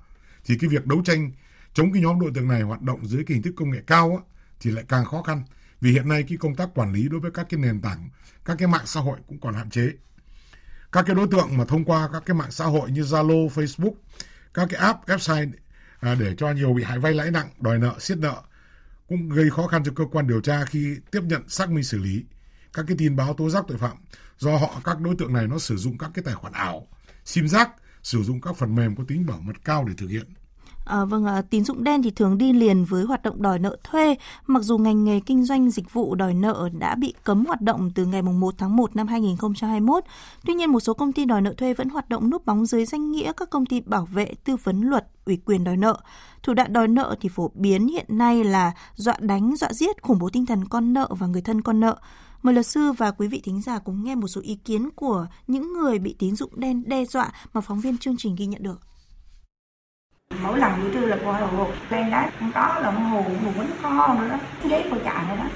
Thì 0.45 0.59
cái 0.59 0.71
việc 0.71 0.87
đấu 0.87 1.03
tranh 1.05 1.33
chống 1.75 1.93
cái 1.93 2.03
nhóm 2.03 2.21
đối 2.21 2.31
tượng 2.35 2.49
này 2.49 2.63
hoạt 2.63 2.83
động 2.83 3.07
dưới 3.07 3.25
cái 3.25 3.35
hình 3.35 3.43
thức 3.43 3.55
công 3.57 3.71
nghệ 3.71 3.83
cao 3.87 4.11
á, 4.11 4.35
thì 4.61 4.71
lại 4.71 4.85
càng 4.89 5.05
khó 5.05 5.23
khăn. 5.23 5.43
Vì 5.81 5.93
hiện 5.93 6.09
nay 6.09 6.25
cái 6.29 6.39
công 6.39 6.55
tác 6.55 6.69
quản 6.75 6.93
lý 6.93 7.09
đối 7.09 7.21
với 7.21 7.31
các 7.31 7.47
cái 7.51 7.61
nền 7.61 7.81
tảng 7.81 8.09
các 8.45 8.57
cái 8.59 8.69
mạng 8.69 8.87
xã 8.87 9.01
hội 9.01 9.19
cũng 9.27 9.41
còn 9.41 9.55
hạn 9.55 9.71
chế. 9.71 9.93
Các 10.93 11.05
cái 11.07 11.15
đối 11.15 11.27
tượng 11.31 11.57
mà 11.57 11.65
thông 11.65 11.85
qua 11.85 12.09
các 12.13 12.23
cái 12.27 12.35
mạng 12.35 12.51
xã 12.51 12.65
hội 12.65 12.91
như 12.91 13.03
Zalo, 13.03 13.49
Facebook 13.49 13.95
các 14.55 14.69
cái 14.71 14.81
app 14.81 15.07
website 15.07 15.51
à, 16.01 16.15
để 16.15 16.35
cho 16.37 16.51
nhiều 16.51 16.75
bị 16.75 16.83
hại 16.83 16.99
vay 16.99 17.13
lãi 17.15 17.31
nặng 17.31 17.49
đòi 17.61 17.79
nợ 17.79 17.95
siết 18.01 18.19
nợ 18.19 18.43
cũng 19.09 19.29
gây 19.29 19.51
khó 19.51 19.67
khăn 19.67 19.83
cho 19.85 19.93
cơ 19.97 20.05
quan 20.13 20.27
điều 20.27 20.41
tra 20.41 20.65
khi 20.65 20.97
tiếp 21.11 21.21
nhận 21.23 21.49
xác 21.49 21.71
minh 21.71 21.85
xử 21.85 21.99
lý 21.99 22.25
các 22.73 22.85
cái 22.89 22.97
tin 22.97 23.17
báo 23.17 23.35
tố 23.35 23.51
giác 23.51 23.65
tội 23.69 23.79
phạm 23.79 23.97
do 24.39 24.57
họ 24.57 24.81
các 24.85 25.01
đối 25.01 25.15
tượng 25.15 25.33
này 25.33 25.47
nó 25.47 25.59
sử 25.59 25.77
dụng 25.77 25.99
các 25.99 26.11
cái 26.15 26.23
tài 26.25 26.35
khoản 26.35 26.53
ảo, 26.53 26.87
sim 27.25 27.49
giác, 27.49 27.71
sử 28.03 28.23
dụng 28.23 28.41
các 28.41 28.57
phần 28.57 28.75
mềm 28.75 28.97
có 28.97 29.05
tính 29.09 29.27
bảo 29.27 29.39
mật 29.41 29.65
cao 29.65 29.85
để 29.85 29.95
thực 29.97 30.09
hiện. 30.09 30.27
À, 30.85 31.05
vâng, 31.05 31.25
à, 31.25 31.43
tín 31.43 31.65
dụng 31.65 31.85
đen 31.85 32.03
thì 32.03 32.11
thường 32.11 32.39
đi 32.39 32.53
liền 32.53 32.85
với 32.85 33.05
hoạt 33.05 33.23
động 33.23 33.43
đòi 33.43 33.59
nợ 33.59 33.77
thuê. 33.85 34.17
Mặc 34.47 34.63
dù 34.63 34.79
ngành 34.79 35.05
nghề 35.05 35.21
kinh 35.21 35.45
doanh 35.45 35.71
dịch 35.71 35.93
vụ 35.93 36.15
đòi 36.15 36.35
nợ 36.35 36.69
đã 36.79 36.95
bị 36.95 37.15
cấm 37.25 37.47
hoạt 37.47 37.61
động 37.61 37.91
từ 37.95 38.07
ngày 38.07 38.23
1 38.23 38.55
tháng 38.59 38.77
1 38.77 38.97
năm 38.97 39.07
2021, 39.07 40.05
tuy 40.47 40.55
nhiên 40.55 40.71
một 40.71 40.81
số 40.81 40.95
công 40.95 41.13
ty 41.13 41.25
đòi 41.25 41.41
nợ 41.41 41.55
thuê 41.57 41.75
vẫn 41.75 41.89
hoạt 41.89 42.09
động 42.09 42.31
núp 42.31 42.47
bóng 42.47 42.67
dưới 42.67 42.85
danh 42.85 43.13
nghĩa 43.13 43.33
các 43.37 43.51
công 43.51 43.67
ty 43.67 43.81
bảo 43.81 44.05
vệ 44.05 44.35
tư 44.45 44.57
vấn 44.57 44.81
luật 44.81 45.07
ủy 45.25 45.39
quyền 45.45 45.65
đòi 45.65 45.77
nợ. 45.77 45.97
Thủ 46.43 46.55
đoạn 46.55 46.73
đòi 46.73 46.89
nợ 46.89 47.17
thì 47.21 47.29
phổ 47.29 47.51
biến 47.55 47.89
hiện 47.89 48.07
nay 48.09 48.45
là 48.45 48.73
dọa 48.95 49.17
đánh, 49.21 49.55
dọa 49.57 49.73
giết, 49.73 50.03
khủng 50.03 50.19
bố 50.19 50.29
tinh 50.29 50.47
thần 50.47 50.69
con 50.69 50.93
nợ 50.93 51.09
và 51.11 51.27
người 51.27 51.43
thân 51.43 51.63
con 51.63 51.81
nợ. 51.81 51.97
Mời 52.45 52.55
luật 52.55 52.67
sư 52.67 52.93
và 52.93 53.11
quý 53.11 53.29
vị 53.29 53.41
thính 53.45 53.63
giả 53.63 53.79
cùng 53.79 54.05
nghe 54.05 54.15
một 54.15 54.29
số 54.29 54.41
ý 54.45 54.59
kiến 54.65 54.91
của 54.97 55.27
những 55.47 55.73
người 55.73 55.99
bị 55.99 56.17
tín 56.19 56.37
dụng 56.37 56.61
đen 56.61 56.83
đe 56.87 57.05
dọa 57.05 57.31
mà 57.53 57.61
phóng 57.61 57.81
viên 57.81 57.99
chương 57.99 58.15
trình 58.19 58.37
ghi 58.39 58.47
nhận 58.47 58.63
được. 58.63 58.81
Mỗi 60.43 60.59
lần 60.59 60.73
buổi 60.81 60.91
trưa 60.95 61.07
là 61.07 61.19
qua 61.25 61.41
hồ 61.41 61.69
lên 61.91 62.11
đó 62.11 62.25
không 62.39 62.51
có 62.55 62.79
là 62.81 62.91
hồ 62.91 63.23
hồ 63.23 63.53
bánh 63.59 63.71
kho 63.83 64.15
nữa 64.15 64.29
đó, 64.29 64.39
ghế 64.69 64.85
cô 64.91 64.97
chạy 65.05 65.25
nữa 65.29 65.37
đó. 65.37 65.49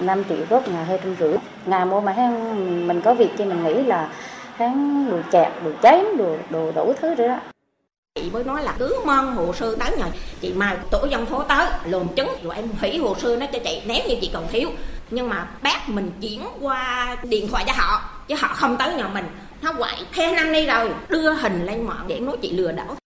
5 0.00 0.22
triệu 0.28 0.46
gốc 0.50 0.68
ngày 0.68 0.84
hai 0.84 0.98
trăm 1.04 1.16
rưỡi 1.20 1.36
ngày 1.66 1.86
mua 1.86 2.00
mà 2.00 2.12
hắn 2.12 2.86
mình 2.88 3.00
có 3.04 3.14
việc 3.14 3.30
thì 3.36 3.44
mình 3.44 3.64
nghĩ 3.64 3.82
là 3.82 4.12
hắn 4.56 5.06
đồ 5.10 5.18
chẹt 5.32 5.52
đồ 5.64 5.70
chém 5.82 6.16
đồ 6.18 6.36
đồ 6.50 6.72
đủ 6.72 6.92
thứ 7.00 7.14
rồi 7.14 7.28
đó 7.28 7.40
chị 8.14 8.30
mới 8.30 8.44
nói 8.44 8.62
là 8.62 8.74
cứ 8.78 8.96
mong 9.06 9.36
hồ 9.36 9.52
sơ 9.52 9.76
tới 9.76 9.96
nhờ 9.98 10.06
chị 10.40 10.52
mai 10.52 10.76
tổ 10.90 11.06
dân 11.10 11.26
phố 11.26 11.42
tới 11.42 11.66
lồn 11.84 12.06
chứng 12.16 12.28
rồi 12.42 12.56
em 12.56 12.68
hủy 12.80 12.98
hồ 12.98 13.14
sơ 13.14 13.36
nó 13.36 13.46
cho 13.52 13.58
chị 13.64 13.82
nếu 13.86 14.08
như 14.08 14.14
chị 14.20 14.30
còn 14.32 14.46
thiếu 14.50 14.70
nhưng 15.10 15.28
mà 15.28 15.50
bác 15.62 15.88
mình 15.88 16.10
chuyển 16.20 16.46
qua 16.60 17.16
điện 17.28 17.48
thoại 17.48 17.64
cho 17.66 17.72
họ 17.76 18.10
chứ 18.28 18.34
họ 18.38 18.54
không 18.54 18.76
tới 18.78 18.94
nhà 18.94 19.08
mình 19.08 19.24
nó 19.62 19.72
quậy 19.72 19.96
thế 20.12 20.32
năm 20.36 20.52
nay 20.52 20.66
rồi 20.66 20.94
đưa 21.08 21.32
hình 21.32 21.64
lên 21.64 21.86
mạng 21.86 22.04
để 22.08 22.20
nói 22.20 22.36
chị 22.42 22.52
lừa 22.52 22.72
đảo 22.72 22.96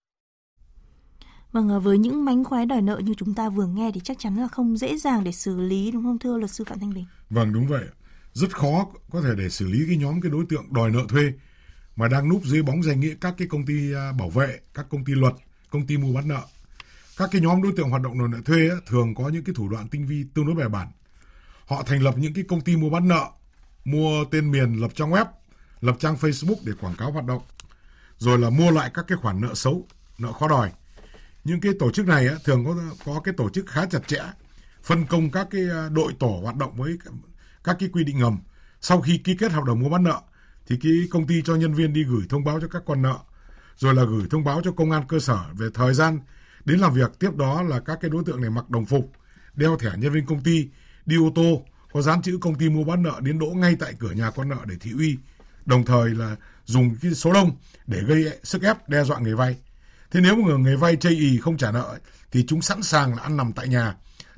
Vâng, 1.53 1.81
với 1.81 1.99
những 1.99 2.25
mánh 2.25 2.45
khóe 2.45 2.67
đòi 2.67 2.83
nợ 2.83 3.01
như 3.05 3.15
chúng 3.15 3.35
ta 3.35 3.49
vừa 3.49 3.67
nghe 3.67 3.91
thì 3.95 4.01
chắc 4.05 4.19
chắn 4.19 4.37
là 4.37 4.49
không 4.49 4.77
dễ 4.77 4.97
dàng 4.97 5.25
để 5.25 5.33
xử 5.33 5.61
lý 5.61 5.91
đúng 5.91 6.03
không 6.03 6.19
thưa 6.19 6.39
luật 6.39 6.51
sư 6.51 6.65
Phạm 6.65 6.79
Thanh 6.79 6.95
Bình? 6.95 7.05
Vâng 7.31 7.53
đúng 7.53 7.67
vậy. 7.67 7.85
Rất 8.33 8.57
khó 8.57 8.87
có 9.11 9.21
thể 9.21 9.29
để 9.39 9.49
xử 9.49 9.67
lý 9.67 9.79
cái 9.89 9.97
nhóm 9.97 10.21
cái 10.21 10.31
đối 10.31 10.45
tượng 10.49 10.73
đòi 10.73 10.91
nợ 10.91 11.01
thuê 11.09 11.33
mà 11.97 12.09
đang 12.09 12.29
núp 12.29 12.45
dưới 12.45 12.63
bóng 12.63 12.83
danh 12.83 13.01
nghĩa 13.01 13.15
các 13.21 13.35
cái 13.39 13.49
công 13.49 13.67
ty 13.67 13.93
à, 13.95 14.13
bảo 14.19 14.31
vệ, 14.31 14.59
các 14.75 14.87
công 14.91 15.05
ty 15.05 15.13
luật, 15.13 15.35
công 15.71 15.87
ty 15.87 15.97
mua 15.97 16.15
bán 16.15 16.29
nợ. 16.29 16.43
Các 17.17 17.29
cái 17.33 17.41
nhóm 17.41 17.63
đối 17.63 17.73
tượng 17.77 17.91
hoạt 17.91 18.03
động 18.03 18.19
đòi 18.19 18.29
nợ 18.29 18.39
thuê 18.45 18.71
thường 18.87 19.15
có 19.15 19.29
những 19.29 19.45
cái 19.45 19.55
thủ 19.55 19.69
đoạn 19.69 19.89
tinh 19.89 20.07
vi 20.07 20.25
tương 20.35 20.47
đối 20.47 20.55
bài 20.55 20.69
bản 20.69 20.89
họ 21.69 21.83
thành 21.83 22.03
lập 22.03 22.15
những 22.19 22.35
cái 22.35 22.45
công 22.49 22.61
ty 22.61 22.77
mua 22.77 22.91
bán 22.91 23.09
nợ, 23.09 23.27
mua 23.85 24.25
tên 24.25 24.51
miền, 24.51 24.75
lập 24.75 24.91
trang 24.95 25.11
web, 25.11 25.27
lập 25.81 25.97
trang 25.99 26.15
Facebook 26.15 26.57
để 26.65 26.73
quảng 26.81 26.97
cáo 26.97 27.13
hoạt 27.13 27.25
động, 27.25 27.43
rồi 28.19 28.39
là 28.39 28.51
mua 28.51 28.71
lại 28.71 28.91
các 28.95 29.05
cái 29.09 29.19
khoản 29.19 29.41
nợ 29.41 29.55
xấu, 29.55 29.87
nợ 30.19 30.33
khó 30.33 30.49
đòi. 30.49 30.73
Những 31.45 31.61
cái 31.61 31.73
tổ 31.79 31.91
chức 31.91 32.07
này 32.07 32.29
á, 32.29 32.35
thường 32.45 32.65
có 32.65 32.75
có 33.05 33.21
cái 33.21 33.35
tổ 33.37 33.51
chức 33.51 33.67
khá 33.67 33.87
chặt 33.87 34.09
chẽ, 34.09 34.23
phân 34.83 35.07
công 35.07 35.31
các 35.31 35.47
cái 35.51 35.63
à, 35.71 35.89
đội 35.89 36.13
tổ 36.19 36.41
hoạt 36.43 36.57
động 36.57 36.77
với 36.77 36.99
các 37.65 37.77
cái 37.79 37.89
quy 37.93 38.05
định 38.05 38.19
ngầm. 38.19 38.39
Sau 38.81 39.01
khi 39.01 39.19
ký 39.19 39.35
kết 39.35 39.53
hợp 39.53 39.65
đồng 39.65 39.81
mua 39.81 39.89
bán 39.89 40.05
nợ 40.05 40.21
thì 40.67 40.77
cái 40.83 40.93
công 41.11 41.27
ty 41.27 41.43
cho 41.43 41.55
nhân 41.55 41.75
viên 41.75 41.93
đi 41.93 42.05
gửi 42.05 42.27
thông 42.29 42.45
báo 42.45 42.61
cho 42.61 42.69
các 42.69 42.83
con 42.87 43.03
nợ, 43.03 43.19
rồi 43.77 43.95
là 43.95 44.05
gửi 44.05 44.27
thông 44.31 44.45
báo 44.45 44.61
cho 44.65 44.73
công 44.73 44.91
an 44.91 45.05
cơ 45.09 45.19
sở 45.19 45.45
về 45.53 45.67
thời 45.75 45.95
gian 45.95 46.21
đến 46.65 46.79
làm 46.79 46.95
việc. 46.95 47.19
Tiếp 47.19 47.37
đó 47.37 47.63
là 47.63 47.81
các 47.81 47.99
cái 48.01 48.11
đối 48.11 48.25
tượng 48.25 48.41
này 48.41 48.51
mặc 48.51 48.71
đồng 48.71 48.87
phục, 48.87 49.13
đeo 49.55 49.79
thẻ 49.79 49.91
nhân 49.97 50.13
viên 50.13 50.27
công 50.27 50.43
ty 50.43 50.69
đi 51.09 51.17
ô 51.17 51.33
tô 51.35 51.63
có 51.93 52.03
dán 52.03 52.23
chữ 52.23 52.39
công 52.41 52.55
ty 52.55 52.69
mua 52.69 52.85
bán 52.85 53.03
nợ 53.03 53.21
đến 53.23 53.39
đỗ 53.39 53.47
ngay 53.47 53.77
tại 53.81 53.95
cửa 53.99 54.11
nhà 54.11 54.31
con 54.31 54.49
nợ 54.49 54.57
để 54.67 54.75
thị 54.81 54.91
uy, 54.99 55.19
đồng 55.67 55.85
thời 55.85 56.11
là 56.11 56.37
dùng 56.65 56.97
cái 57.03 57.15
số 57.15 57.33
đông 57.33 57.57
để 57.87 58.01
gây 58.07 58.25
sức 58.43 58.63
ép 58.63 58.89
đe 58.89 59.05
dọa 59.05 59.19
người 59.19 59.35
vay. 59.35 59.57
Thế 60.11 60.21
nếu 60.21 60.37
mà 60.37 60.57
người 60.57 60.77
vay 60.77 60.97
chây 60.97 61.13
ì 61.13 61.39
không 61.39 61.57
trả 61.57 61.73
nợ 61.73 61.99
thì 62.33 62.45
chúng 62.49 62.63
sẵn 62.63 62.83
sàng 62.83 63.17
là 63.17 63.23
ăn 63.23 63.37
nằm 63.37 63.53
tại 63.53 63.69
nhà, 63.69 63.95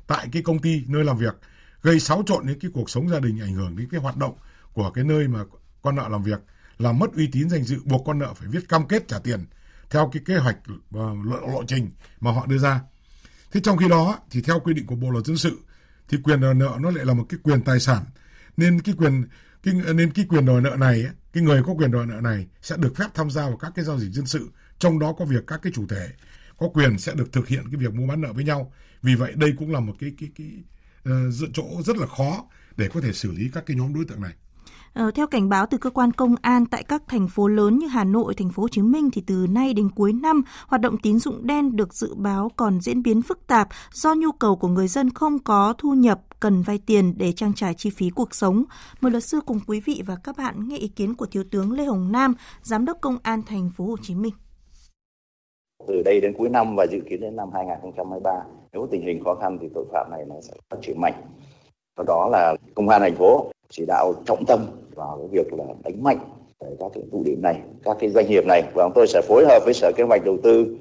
tại 0.07 0.27
cái 0.31 0.41
công 0.41 0.59
ty 0.59 0.83
nơi 0.87 1.03
làm 1.03 1.17
việc, 1.17 1.35
gây 1.81 1.99
xáo 1.99 2.23
trộn 2.25 2.47
đến 2.47 2.59
cái 2.59 2.71
cuộc 2.73 2.89
sống 2.89 3.09
gia 3.09 3.19
đình 3.19 3.39
ảnh 3.41 3.53
hưởng 3.53 3.75
đến 3.75 3.87
cái 3.91 4.01
hoạt 4.01 4.17
động 4.17 4.35
của 4.73 4.91
cái 4.91 5.03
nơi 5.03 5.27
mà 5.27 5.39
con 5.81 5.95
nợ 5.95 6.07
làm 6.09 6.23
việc, 6.23 6.41
làm 6.77 6.99
mất 6.99 7.13
uy 7.13 7.27
tín 7.31 7.49
danh 7.49 7.63
dự 7.63 7.77
buộc 7.85 8.03
con 8.05 8.19
nợ 8.19 8.33
phải 8.33 8.47
viết 8.47 8.69
cam 8.69 8.87
kết 8.87 9.07
trả 9.07 9.19
tiền 9.19 9.45
theo 9.89 10.09
cái 10.13 10.21
kế 10.25 10.37
hoạch 10.37 10.57
và 10.89 11.03
lộ, 11.25 11.47
lộ 11.47 11.63
trình 11.67 11.89
mà 12.19 12.31
họ 12.31 12.45
đưa 12.45 12.57
ra. 12.57 12.81
Thế 13.51 13.59
trong 13.63 13.77
khi 13.77 13.87
đó 13.87 14.19
thì 14.29 14.41
theo 14.41 14.59
quy 14.59 14.73
định 14.73 14.85
của 14.85 14.95
Bộ 14.95 15.09
luật 15.09 15.25
dân 15.25 15.37
sự 15.37 15.59
thì 16.11 16.17
quyền 16.23 16.41
đòi 16.41 16.53
nợ 16.53 16.77
nó 16.79 16.91
lại 16.91 17.05
là 17.05 17.13
một 17.13 17.25
cái 17.29 17.39
quyền 17.43 17.61
tài 17.61 17.79
sản. 17.79 18.03
Nên 18.57 18.81
cái 18.81 18.95
quyền 18.97 19.23
cái, 19.63 19.73
nên 19.73 20.11
cái 20.11 20.25
quyền 20.29 20.45
đòi 20.45 20.61
nợ 20.61 20.75
này 20.79 21.05
cái 21.33 21.43
người 21.43 21.63
có 21.63 21.73
quyền 21.73 21.91
đòi 21.91 22.05
nợ 22.05 22.21
này 22.21 22.47
sẽ 22.61 22.77
được 22.77 22.93
phép 22.95 23.07
tham 23.13 23.31
gia 23.31 23.41
vào 23.41 23.57
các 23.57 23.71
cái 23.75 23.85
giao 23.85 23.99
dịch 23.99 24.11
dân 24.11 24.25
sự. 24.25 24.51
Trong 24.79 24.99
đó 24.99 25.13
có 25.13 25.25
việc 25.25 25.47
các 25.47 25.59
cái 25.63 25.71
chủ 25.75 25.87
thể 25.87 26.09
có 26.57 26.67
quyền 26.73 26.97
sẽ 26.97 27.13
được 27.15 27.33
thực 27.33 27.47
hiện 27.47 27.63
cái 27.71 27.79
việc 27.79 27.93
mua 27.93 28.07
bán 28.07 28.21
nợ 28.21 28.33
với 28.33 28.43
nhau. 28.43 28.73
Vì 29.01 29.15
vậy 29.15 29.33
đây 29.35 29.53
cũng 29.59 29.71
là 29.71 29.79
một 29.79 29.93
cái 29.99 30.13
cái 30.19 30.29
cái 30.35 30.51
uh, 31.09 31.53
chỗ 31.53 31.81
rất 31.85 31.97
là 31.97 32.07
khó 32.07 32.45
để 32.77 32.89
có 32.93 33.01
thể 33.01 33.13
xử 33.13 33.31
lý 33.31 33.49
các 33.53 33.63
cái 33.65 33.77
nhóm 33.77 33.93
đối 33.93 34.05
tượng 34.05 34.21
này. 34.21 34.33
Ờ, 34.93 35.11
theo 35.11 35.27
cảnh 35.27 35.49
báo 35.49 35.65
từ 35.65 35.77
cơ 35.77 35.89
quan 35.89 36.11
công 36.11 36.35
an 36.41 36.65
tại 36.65 36.83
các 36.83 37.03
thành 37.07 37.27
phố 37.27 37.47
lớn 37.47 37.79
như 37.79 37.87
Hà 37.87 38.03
Nội, 38.03 38.33
thành 38.33 38.49
phố 38.49 38.61
Hồ 38.61 38.67
Chí 38.67 38.81
Minh 38.81 39.09
thì 39.13 39.23
từ 39.27 39.47
nay 39.49 39.73
đến 39.73 39.89
cuối 39.95 40.13
năm, 40.13 40.43
hoạt 40.67 40.81
động 40.81 40.97
tín 40.97 41.19
dụng 41.19 41.47
đen 41.47 41.75
được 41.75 41.93
dự 41.93 42.15
báo 42.15 42.49
còn 42.55 42.81
diễn 42.81 43.03
biến 43.03 43.21
phức 43.21 43.47
tạp 43.47 43.67
do 43.93 44.13
nhu 44.13 44.31
cầu 44.31 44.55
của 44.55 44.67
người 44.67 44.87
dân 44.87 45.09
không 45.09 45.39
có 45.39 45.73
thu 45.77 45.93
nhập 45.93 46.19
cần 46.39 46.61
vay 46.61 46.79
tiền 46.85 47.13
để 47.17 47.31
trang 47.31 47.53
trải 47.53 47.73
chi 47.73 47.89
phí 47.89 48.09
cuộc 48.09 48.35
sống. 48.35 48.63
Mời 49.01 49.11
luật 49.11 49.23
sư 49.23 49.39
cùng 49.45 49.59
quý 49.67 49.79
vị 49.79 50.03
và 50.05 50.15
các 50.23 50.37
bạn 50.37 50.67
nghe 50.67 50.77
ý 50.77 50.87
kiến 50.87 51.13
của 51.13 51.25
Thiếu 51.25 51.43
tướng 51.51 51.71
Lê 51.71 51.85
Hồng 51.85 52.11
Nam, 52.11 52.33
Giám 52.61 52.85
đốc 52.85 52.97
Công 53.01 53.17
an 53.23 53.41
thành 53.47 53.69
phố 53.77 53.85
Hồ 53.85 53.95
Chí 54.01 54.15
Minh. 54.15 54.33
từ 55.87 56.01
đây 56.05 56.21
đến 56.21 56.33
cuối 56.37 56.49
năm 56.49 56.75
và 56.75 56.85
dự 56.91 56.99
kiến 57.09 57.21
đến 57.21 57.35
năm 57.35 57.49
2023 57.53 58.31
nếu 58.73 58.87
tình 58.91 59.01
hình 59.01 59.23
khó 59.23 59.35
khăn 59.35 59.57
thì 59.61 59.67
tội 59.73 59.85
phạm 59.91 60.11
này 60.11 60.25
nó 60.27 60.35
sẽ 60.41 60.53
phát 60.69 60.77
triển 60.81 61.01
mạnh. 61.01 61.13
Đó 62.07 62.29
là 62.31 62.55
công 62.75 62.89
an 62.89 63.01
thành 63.01 63.15
phố 63.15 63.51
chỉ 63.69 63.85
đạo 63.87 64.13
trọng 64.25 64.45
tâm 64.45 64.65
vào 64.95 65.17
cái 65.17 65.27
việc 65.31 65.53
là 65.53 65.65
đánh 65.83 66.03
mạnh 66.03 66.19
các 66.79 66.91
cái 66.93 67.03
tụ 67.11 67.23
điểm 67.25 67.41
này, 67.41 67.61
các 67.83 67.97
cái 67.99 68.09
doanh 68.09 68.29
nghiệp 68.29 68.45
này 68.47 68.63
và 68.73 68.83
chúng 68.83 68.91
tôi 68.95 69.07
sẽ 69.07 69.21
phối 69.27 69.45
hợp 69.45 69.59
với 69.65 69.73
Sở 69.73 69.91
Kế 69.97 70.03
hoạch 70.03 70.25
Đầu 70.25 70.37
tư 70.43 70.77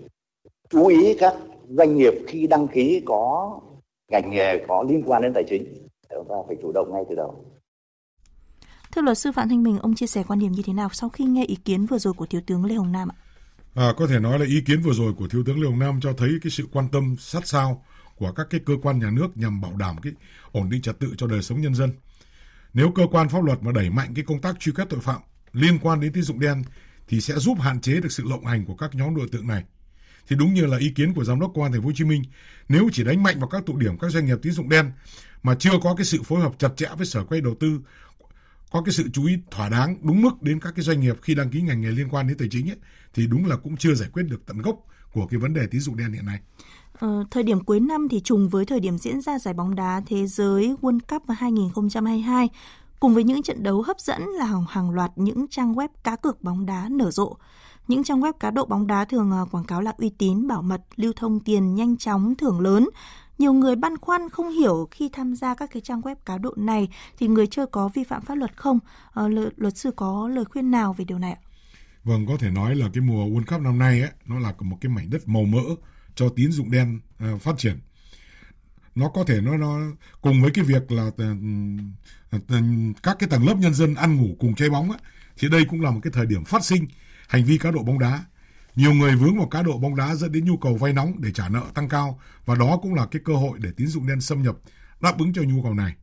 chú 0.70 0.86
ý 0.86 1.14
các 1.14 1.34
doanh 1.68 1.96
nghiệp 1.96 2.12
khi 2.26 2.46
đăng 2.46 2.68
ký 2.68 3.02
có 3.06 3.58
ngành 4.12 4.30
nghề 4.30 4.64
có 4.68 4.84
liên 4.88 5.02
quan 5.06 5.22
đến 5.22 5.32
tài 5.34 5.44
chính 5.50 5.64
chúng 6.10 6.26
ta 6.28 6.34
phải 6.46 6.56
chủ 6.62 6.72
động 6.72 6.92
ngay 6.92 7.02
từ 7.08 7.14
đầu. 7.14 7.44
Thưa 8.92 9.02
luật 9.02 9.18
sư 9.18 9.32
Phạm 9.32 9.48
Thanh 9.48 9.62
Bình, 9.62 9.78
ông 9.78 9.94
chia 9.94 10.06
sẻ 10.06 10.22
quan 10.28 10.38
điểm 10.38 10.52
như 10.52 10.62
thế 10.66 10.72
nào 10.72 10.88
sau 10.92 11.08
khi 11.08 11.24
nghe 11.24 11.44
ý 11.44 11.54
kiến 11.64 11.86
vừa 11.86 11.98
rồi 11.98 12.12
của 12.12 12.26
Thiếu 12.26 12.40
tướng 12.46 12.64
Lê 12.64 12.74
Hồng 12.74 12.92
Nam 12.92 13.08
ạ? 13.08 13.16
À, 13.74 13.92
có 13.96 14.06
thể 14.06 14.18
nói 14.18 14.38
là 14.38 14.44
ý 14.48 14.60
kiến 14.66 14.80
vừa 14.84 14.92
rồi 14.92 15.12
của 15.18 15.28
Thiếu 15.28 15.42
tướng 15.46 15.62
Lê 15.62 15.70
Hồng 15.70 15.78
Nam 15.78 16.00
cho 16.02 16.12
thấy 16.18 16.30
cái 16.42 16.50
sự 16.50 16.64
quan 16.72 16.88
tâm 16.92 17.16
sát 17.18 17.46
sao 17.46 17.84
của 18.20 18.32
các 18.32 18.46
cái 18.50 18.60
cơ 18.66 18.74
quan 18.82 18.98
nhà 18.98 19.10
nước 19.10 19.36
nhằm 19.36 19.60
bảo 19.60 19.76
đảm 19.76 19.96
cái 20.02 20.12
ổn 20.52 20.70
định 20.70 20.82
trật 20.82 20.98
tự 20.98 21.14
cho 21.16 21.26
đời 21.26 21.42
sống 21.42 21.60
nhân 21.60 21.74
dân. 21.74 21.92
Nếu 22.74 22.92
cơ 22.94 23.06
quan 23.10 23.28
pháp 23.28 23.44
luật 23.44 23.62
mà 23.62 23.72
đẩy 23.72 23.90
mạnh 23.90 24.14
cái 24.14 24.24
công 24.24 24.40
tác 24.40 24.60
truy 24.60 24.72
quét 24.72 24.84
tội 24.88 25.00
phạm 25.00 25.20
liên 25.52 25.78
quan 25.78 26.00
đến 26.00 26.12
tín 26.12 26.22
dụng 26.22 26.40
đen 26.40 26.62
thì 27.08 27.20
sẽ 27.20 27.38
giúp 27.38 27.60
hạn 27.60 27.80
chế 27.80 28.00
được 28.00 28.12
sự 28.12 28.24
lộng 28.26 28.44
hành 28.44 28.64
của 28.64 28.76
các 28.76 28.94
nhóm 28.94 29.16
đối 29.16 29.28
tượng 29.28 29.46
này. 29.46 29.64
Thì 30.28 30.36
đúng 30.36 30.54
như 30.54 30.66
là 30.66 30.78
ý 30.78 30.90
kiến 30.90 31.14
của 31.14 31.24
giám 31.24 31.40
đốc 31.40 31.52
công 31.54 31.64
an 31.64 31.72
thành 31.72 31.82
phố 31.82 31.86
Hồ 31.86 31.92
Chí 31.94 32.04
Minh, 32.04 32.22
nếu 32.68 32.88
chỉ 32.92 33.04
đánh 33.04 33.22
mạnh 33.22 33.38
vào 33.38 33.48
các 33.48 33.66
tụ 33.66 33.76
điểm 33.76 33.98
các 33.98 34.10
doanh 34.10 34.26
nghiệp 34.26 34.38
tín 34.42 34.52
dụng 34.52 34.68
đen 34.68 34.92
mà 35.42 35.54
chưa 35.58 35.78
có 35.82 35.94
cái 35.94 36.04
sự 36.04 36.22
phối 36.22 36.40
hợp 36.40 36.52
chặt 36.58 36.68
chẽ 36.76 36.88
với 36.96 37.06
sở 37.06 37.24
quay 37.24 37.40
đầu 37.40 37.54
tư 37.60 37.80
có 38.70 38.82
cái 38.82 38.92
sự 38.92 39.08
chú 39.12 39.26
ý 39.26 39.38
thỏa 39.50 39.68
đáng 39.68 39.96
đúng 40.02 40.22
mức 40.22 40.42
đến 40.42 40.60
các 40.60 40.72
cái 40.76 40.84
doanh 40.84 41.00
nghiệp 41.00 41.16
khi 41.22 41.34
đăng 41.34 41.50
ký 41.50 41.62
ngành 41.62 41.80
nghề 41.80 41.90
liên 41.90 42.08
quan 42.08 42.28
đến 42.28 42.38
tài 42.38 42.48
chính 42.50 42.70
ấy, 42.70 42.76
thì 43.14 43.26
đúng 43.26 43.46
là 43.46 43.56
cũng 43.56 43.76
chưa 43.76 43.94
giải 43.94 44.08
quyết 44.12 44.22
được 44.22 44.42
tận 44.46 44.58
gốc 44.58 44.76
của 45.12 45.26
cái 45.26 45.40
vấn 45.40 45.54
đề 45.54 45.66
tín 45.66 45.80
dụng 45.80 45.96
đen 45.96 46.12
hiện 46.12 46.26
nay. 46.26 46.40
Ờ, 47.00 47.24
thời 47.30 47.42
điểm 47.42 47.64
cuối 47.64 47.80
năm 47.80 48.08
thì 48.08 48.20
trùng 48.20 48.48
với 48.48 48.64
thời 48.64 48.80
điểm 48.80 48.98
diễn 48.98 49.20
ra 49.20 49.38
giải 49.38 49.54
bóng 49.54 49.74
đá 49.74 50.02
thế 50.06 50.26
giới 50.26 50.74
World 50.82 51.00
Cup 51.08 51.22
2022 51.38 52.48
cùng 53.00 53.14
với 53.14 53.24
những 53.24 53.42
trận 53.42 53.62
đấu 53.62 53.82
hấp 53.82 54.00
dẫn 54.00 54.22
là 54.22 54.44
hàng, 54.44 54.64
hàng 54.68 54.90
loạt 54.90 55.10
những 55.16 55.48
trang 55.48 55.74
web 55.74 55.88
cá 56.04 56.16
cược 56.16 56.42
bóng 56.42 56.66
đá 56.66 56.88
nở 56.90 57.10
rộ. 57.10 57.36
Những 57.88 58.04
trang 58.04 58.20
web 58.20 58.32
cá 58.32 58.50
độ 58.50 58.66
bóng 58.66 58.86
đá 58.86 59.04
thường 59.04 59.30
ờ, 59.30 59.46
quảng 59.50 59.64
cáo 59.64 59.80
là 59.80 59.94
uy 59.98 60.10
tín, 60.18 60.48
bảo 60.48 60.62
mật, 60.62 60.82
lưu 60.96 61.12
thông 61.16 61.40
tiền 61.40 61.74
nhanh 61.74 61.96
chóng, 61.96 62.34
thưởng 62.34 62.60
lớn. 62.60 62.88
Nhiều 63.38 63.52
người 63.52 63.76
băn 63.76 63.98
khoăn 63.98 64.28
không 64.28 64.50
hiểu 64.50 64.88
khi 64.90 65.08
tham 65.12 65.34
gia 65.34 65.54
các 65.54 65.70
cái 65.72 65.80
trang 65.80 66.00
web 66.00 66.16
cá 66.24 66.38
độ 66.38 66.54
này 66.56 66.88
thì 67.18 67.28
người 67.28 67.46
chơi 67.46 67.66
có 67.66 67.88
vi 67.88 68.04
phạm 68.04 68.22
pháp 68.22 68.34
luật 68.34 68.56
không? 68.56 68.78
À, 69.12 69.22
luật 69.56 69.76
sư 69.76 69.90
có 69.96 70.28
lời 70.28 70.44
khuyên 70.44 70.70
nào 70.70 70.92
về 70.92 71.04
điều 71.04 71.18
này 71.18 71.32
ạ? 71.32 71.40
Vâng, 72.04 72.26
có 72.26 72.36
thể 72.38 72.50
nói 72.50 72.74
là 72.74 72.86
cái 72.92 73.00
mùa 73.00 73.24
World 73.26 73.44
Cup 73.44 73.60
năm 73.60 73.78
nay 73.78 74.00
ấy, 74.00 74.10
nó 74.26 74.38
là 74.38 74.54
một 74.60 74.76
cái 74.80 74.92
mảnh 74.92 75.10
đất 75.10 75.28
màu 75.28 75.44
mỡ 75.44 75.62
cho 76.20 76.28
tín 76.36 76.52
dụng 76.52 76.70
đen 76.70 77.00
ờ, 77.18 77.38
phát 77.38 77.54
triển. 77.58 77.80
Nó 78.94 79.08
có 79.08 79.24
thể 79.24 79.40
nó 79.40 79.56
nó 79.56 79.78
cùng 80.20 80.42
với 80.42 80.50
cái 80.50 80.64
việc 80.64 80.92
là 80.92 81.10
ờ, 81.16 81.34
ờ, 82.30 82.60
các 83.02 83.16
cái 83.18 83.28
tầng 83.28 83.46
lớp 83.46 83.54
nhân 83.54 83.74
dân 83.74 83.94
ăn 83.94 84.16
ngủ 84.16 84.36
cùng 84.38 84.54
chơi 84.54 84.70
bóng 84.70 84.90
á, 84.90 84.98
thì 85.38 85.48
đây 85.48 85.64
cũng 85.64 85.80
là 85.80 85.90
một 85.90 86.00
cái 86.02 86.10
thời 86.14 86.26
điểm 86.26 86.44
phát 86.44 86.64
sinh 86.64 86.86
hành 87.28 87.44
vi 87.44 87.58
cá 87.58 87.70
độ 87.70 87.82
bóng 87.82 87.98
đá 87.98 88.24
nhiều 88.76 88.92
người 88.92 89.16
vướng 89.16 89.36
vào 89.36 89.48
cá 89.48 89.62
độ 89.62 89.78
bóng 89.78 89.96
đá 89.96 90.14
dẫn 90.14 90.32
đến 90.32 90.44
nhu 90.44 90.56
cầu 90.56 90.76
vay 90.76 90.92
nóng 90.92 91.20
để 91.20 91.32
trả 91.32 91.48
nợ 91.48 91.62
tăng 91.74 91.88
cao 91.88 92.20
và 92.44 92.54
đó 92.54 92.78
cũng 92.82 92.94
là 92.94 93.06
cái 93.10 93.22
cơ 93.24 93.32
hội 93.32 93.58
để 93.58 93.70
tín 93.76 93.86
dụng 93.86 94.06
đen 94.06 94.20
xâm 94.20 94.42
nhập 94.42 94.56
đáp 95.00 95.18
ứng 95.18 95.32
cho 95.32 95.42
nhu 95.42 95.62
cầu 95.62 95.74
này. 95.74 95.94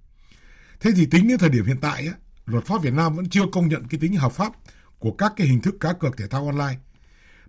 Thế 0.79 0.91
thì 0.95 1.05
tính 1.05 1.27
đến 1.27 1.37
thời 1.37 1.49
điểm 1.49 1.65
hiện 1.65 1.77
tại, 1.81 2.07
á, 2.07 2.13
luật 2.45 2.65
pháp 2.65 2.81
Việt 2.81 2.93
Nam 2.93 3.15
vẫn 3.15 3.29
chưa 3.29 3.43
công 3.51 3.67
nhận 3.67 3.87
cái 3.87 3.99
tính 3.99 4.15
hợp 4.15 4.31
pháp 4.31 4.53
của 4.99 5.11
các 5.11 5.33
cái 5.37 5.47
hình 5.47 5.61
thức 5.61 5.75
cá 5.79 5.93
cược 5.93 6.17
thể 6.17 6.27
thao 6.27 6.45
online. 6.45 6.79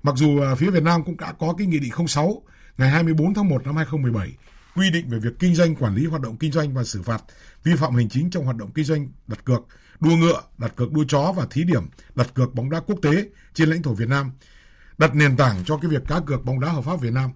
Mặc 0.03 0.15
dù 0.17 0.41
phía 0.59 0.71
Việt 0.71 0.83
Nam 0.83 1.05
cũng 1.05 1.17
đã 1.17 1.33
có 1.33 1.55
cái 1.59 1.67
nghị 1.67 1.79
định 1.79 1.93
06 2.07 2.43
ngày 2.79 2.91
24 2.91 3.35
tháng 3.35 3.49
1 3.49 3.67
năm 3.67 3.77
2017 3.77 4.33
quy 4.75 4.91
định 4.91 5.09
về 5.09 5.19
việc 5.19 5.39
kinh 5.39 5.55
doanh 5.55 5.75
quản 5.75 5.95
lý 5.95 6.07
hoạt 6.07 6.23
động 6.23 6.37
kinh 6.37 6.53
doanh 6.53 6.75
và 6.75 6.85
xử 6.85 7.03
phạt 7.03 7.23
vi 7.65 7.77
phạm 7.77 7.95
hành 7.95 8.09
chính 8.09 8.31
trong 8.31 8.45
hoạt 8.45 8.57
động 8.57 8.71
kinh 8.75 8.85
doanh 8.85 9.09
đặt 9.27 9.45
cược, 9.45 9.67
đua 10.01 10.17
ngựa, 10.17 10.43
đặt 10.59 10.73
cược 10.77 10.93
đua 10.93 11.05
chó 11.09 11.33
và 11.37 11.47
thí 11.51 11.65
điểm 11.65 11.83
đặt 12.15 12.35
cược 12.35 12.55
bóng 12.55 12.71
đá 12.71 12.81
quốc 12.81 12.99
tế 13.03 13.25
trên 13.55 13.69
lãnh 13.69 13.83
thổ 13.83 13.95
Việt 13.95 14.09
Nam 14.09 14.31
đặt 14.99 15.15
nền 15.15 15.37
tảng 15.37 15.65
cho 15.65 15.77
cái 15.77 15.91
việc 15.91 16.03
cá 16.09 16.21
cược 16.21 16.45
bóng 16.45 16.61
đá 16.61 16.69
hợp 16.69 16.85
pháp 16.85 17.01
Việt 17.01 17.13
Nam. 17.13 17.31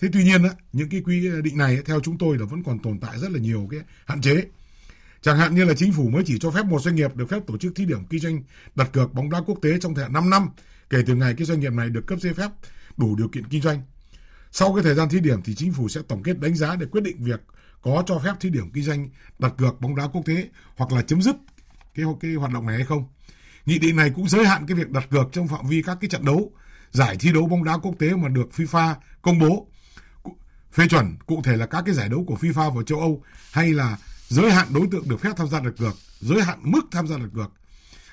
Thế 0.00 0.08
tuy 0.12 0.24
nhiên 0.24 0.42
á, 0.42 0.50
những 0.72 0.88
cái 0.88 1.00
quy 1.04 1.28
định 1.42 1.58
này 1.58 1.78
theo 1.86 2.00
chúng 2.00 2.18
tôi 2.18 2.38
là 2.38 2.44
vẫn 2.44 2.62
còn 2.62 2.78
tồn 2.78 3.00
tại 3.00 3.18
rất 3.18 3.30
là 3.30 3.38
nhiều 3.38 3.68
cái 3.70 3.80
hạn 4.06 4.20
chế. 4.20 4.44
Chẳng 5.22 5.38
hạn 5.38 5.54
như 5.54 5.64
là 5.64 5.74
chính 5.74 5.92
phủ 5.92 6.08
mới 6.08 6.22
chỉ 6.26 6.38
cho 6.38 6.50
phép 6.50 6.66
một 6.66 6.82
doanh 6.82 6.94
nghiệp 6.94 7.16
được 7.16 7.28
phép 7.28 7.46
tổ 7.46 7.58
chức 7.58 7.72
thí 7.74 7.84
điểm 7.84 8.04
kinh 8.10 8.20
doanh 8.20 8.42
đặt 8.74 8.92
cược 8.92 9.14
bóng 9.14 9.30
đá 9.30 9.40
quốc 9.46 9.58
tế 9.62 9.78
trong 9.80 9.94
thời 9.94 10.04
hạn 10.04 10.12
5 10.12 10.30
năm 10.30 10.48
kể 10.90 10.98
từ 11.06 11.14
ngày 11.14 11.34
cái 11.34 11.46
doanh 11.46 11.60
nghiệp 11.60 11.72
này 11.72 11.88
được 11.88 12.06
cấp 12.06 12.20
giấy 12.20 12.34
phép 12.34 12.48
đủ 12.96 13.16
điều 13.16 13.28
kiện 13.28 13.44
kinh 13.44 13.62
doanh. 13.62 13.82
Sau 14.52 14.74
cái 14.74 14.82
thời 14.82 14.94
gian 14.94 15.08
thí 15.08 15.20
điểm 15.20 15.42
thì 15.42 15.54
chính 15.54 15.72
phủ 15.72 15.88
sẽ 15.88 16.00
tổng 16.08 16.22
kết 16.22 16.40
đánh 16.40 16.54
giá 16.54 16.76
để 16.76 16.86
quyết 16.86 17.00
định 17.00 17.24
việc 17.24 17.40
có 17.82 18.02
cho 18.06 18.18
phép 18.18 18.32
thí 18.40 18.50
điểm 18.50 18.70
kinh 18.70 18.84
doanh 18.84 19.08
đặt 19.38 19.52
cược 19.58 19.80
bóng 19.80 19.96
đá 19.96 20.06
quốc 20.06 20.22
tế 20.26 20.48
hoặc 20.76 20.92
là 20.92 21.02
chấm 21.02 21.22
dứt 21.22 21.36
cái 21.94 22.06
cái 22.20 22.34
hoạt 22.34 22.52
động 22.52 22.66
này 22.66 22.76
hay 22.76 22.84
không. 22.84 23.04
Nghị 23.66 23.78
định 23.78 23.96
này 23.96 24.10
cũng 24.14 24.28
giới 24.28 24.46
hạn 24.46 24.66
cái 24.66 24.76
việc 24.76 24.90
đặt 24.90 25.10
cược 25.10 25.28
trong 25.32 25.48
phạm 25.48 25.68
vi 25.68 25.82
các 25.82 25.98
cái 26.00 26.10
trận 26.10 26.24
đấu 26.24 26.52
giải 26.90 27.16
thi 27.20 27.32
đấu 27.32 27.46
bóng 27.46 27.64
đá 27.64 27.76
quốc 27.76 27.94
tế 27.98 28.14
mà 28.14 28.28
được 28.28 28.48
FIFA 28.56 28.94
công 29.22 29.38
bố 29.38 29.66
phê 30.72 30.88
chuẩn 30.88 31.16
cụ 31.26 31.40
thể 31.44 31.56
là 31.56 31.66
các 31.66 31.82
cái 31.86 31.94
giải 31.94 32.08
đấu 32.08 32.24
của 32.26 32.36
FIFA 32.40 32.70
và 32.70 32.82
châu 32.86 33.00
Âu 33.00 33.22
hay 33.52 33.72
là 33.72 33.98
giới 34.28 34.50
hạn 34.50 34.66
đối 34.74 34.86
tượng 34.90 35.08
được 35.08 35.20
phép 35.20 35.30
tham 35.36 35.48
gia 35.48 35.60
đặt 35.60 35.72
cược, 35.78 35.94
giới 36.20 36.42
hạn 36.42 36.58
mức 36.62 36.80
tham 36.90 37.06
gia 37.06 37.18
đặt 37.18 37.28
cược. 37.34 37.52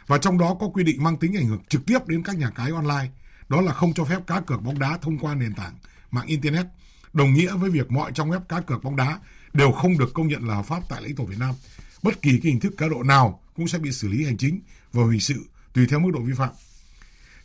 Và 0.08 0.18
trong 0.18 0.38
đó 0.38 0.58
có 0.60 0.68
quy 0.68 0.84
định 0.84 1.04
mang 1.04 1.18
tính 1.18 1.38
ảnh 1.38 1.48
hưởng 1.48 1.62
trực 1.70 1.86
tiếp 1.86 2.08
đến 2.08 2.24
các 2.24 2.38
nhà 2.38 2.50
cái 2.50 2.72
online, 2.72 3.10
đó 3.50 3.62
là 3.62 3.74
không 3.74 3.94
cho 3.94 4.04
phép 4.04 4.28
cá 4.28 4.40
cược 4.40 4.62
bóng 4.62 4.80
đá 4.80 4.98
thông 5.02 5.18
qua 5.18 5.36
nền 5.36 5.54
tảng 5.56 5.74
mạng 6.12 6.28
internet, 6.28 6.66
đồng 7.14 7.34
nghĩa 7.34 7.56
với 7.56 7.70
việc 7.70 7.92
mọi 7.92 8.12
trong 8.16 8.32
web 8.32 8.40
cá 8.40 8.62
cược 8.62 8.84
bóng 8.84 8.96
đá 8.96 9.20
đều 9.54 9.72
không 9.72 9.98
được 9.98 10.14
công 10.14 10.28
nhận 10.28 10.48
là 10.48 10.56
hợp 10.56 10.66
pháp 10.66 10.84
tại 10.90 11.02
lãnh 11.02 11.16
thổ 11.16 11.26
Việt 11.26 11.40
Nam. 11.40 11.56
Bất 12.04 12.22
kỳ 12.22 12.40
cái 12.44 12.52
hình 12.52 12.60
thức 12.60 12.74
cá 12.78 12.88
độ 12.88 13.04
nào 13.04 13.42
cũng 13.56 13.68
sẽ 13.68 13.78
bị 13.78 13.92
xử 13.92 14.08
lý 14.08 14.26
hành 14.26 14.38
chính 14.38 14.60
và 14.94 15.04
hình 15.12 15.20
sự 15.20 15.46
tùy 15.74 15.88
theo 15.90 16.00
mức 16.00 16.12
độ 16.14 16.20
vi 16.20 16.34
phạm. 16.34 16.50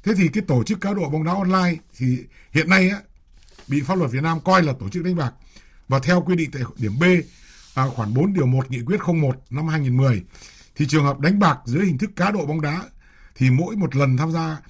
Thế 0.05 0.13
thì 0.17 0.29
cái 0.29 0.43
tổ 0.47 0.65
chức 0.65 0.81
cá 0.81 0.95
độ 0.95 1.09
bóng 1.09 1.25
đá 1.25 1.33
online 1.33 1.81
thì 1.99 2.19
hiện 2.53 2.69
nay 2.71 2.89
á, 2.89 3.01
bị 3.69 3.81
pháp 3.81 3.95
luật 3.95 4.11
Việt 4.11 4.23
Nam 4.23 4.41
coi 4.45 4.63
là 4.63 4.73
tổ 4.81 4.89
chức 4.89 5.05
đánh 5.05 5.17
bạc. 5.17 5.33
Và 5.89 5.99
theo 5.99 6.23
quy 6.23 6.37
định 6.37 6.51
tại 6.51 6.63
điểm 6.77 6.99
B 6.99 7.05
à, 7.75 7.87
khoản 7.87 8.15
4 8.15 8.33
điều 8.33 8.47
1 8.47 8.71
nghị 8.71 8.81
quyết 8.87 9.01
01 9.07 9.37
năm 9.51 9.69
2010 9.69 10.23
thì 10.77 10.87
trường 10.89 11.05
hợp 11.05 11.21
đánh 11.21 11.39
bạc 11.39 11.59
dưới 11.65 11.87
hình 11.87 11.99
thức 11.99 12.11
cá 12.17 12.31
độ 12.31 12.47
bóng 12.47 12.61
đá 12.61 12.83
thì 13.35 13.51
mỗi 13.51 13.77
một 13.77 13.97
lần 13.97 14.17
tham 14.17 14.33
gia 14.33 14.61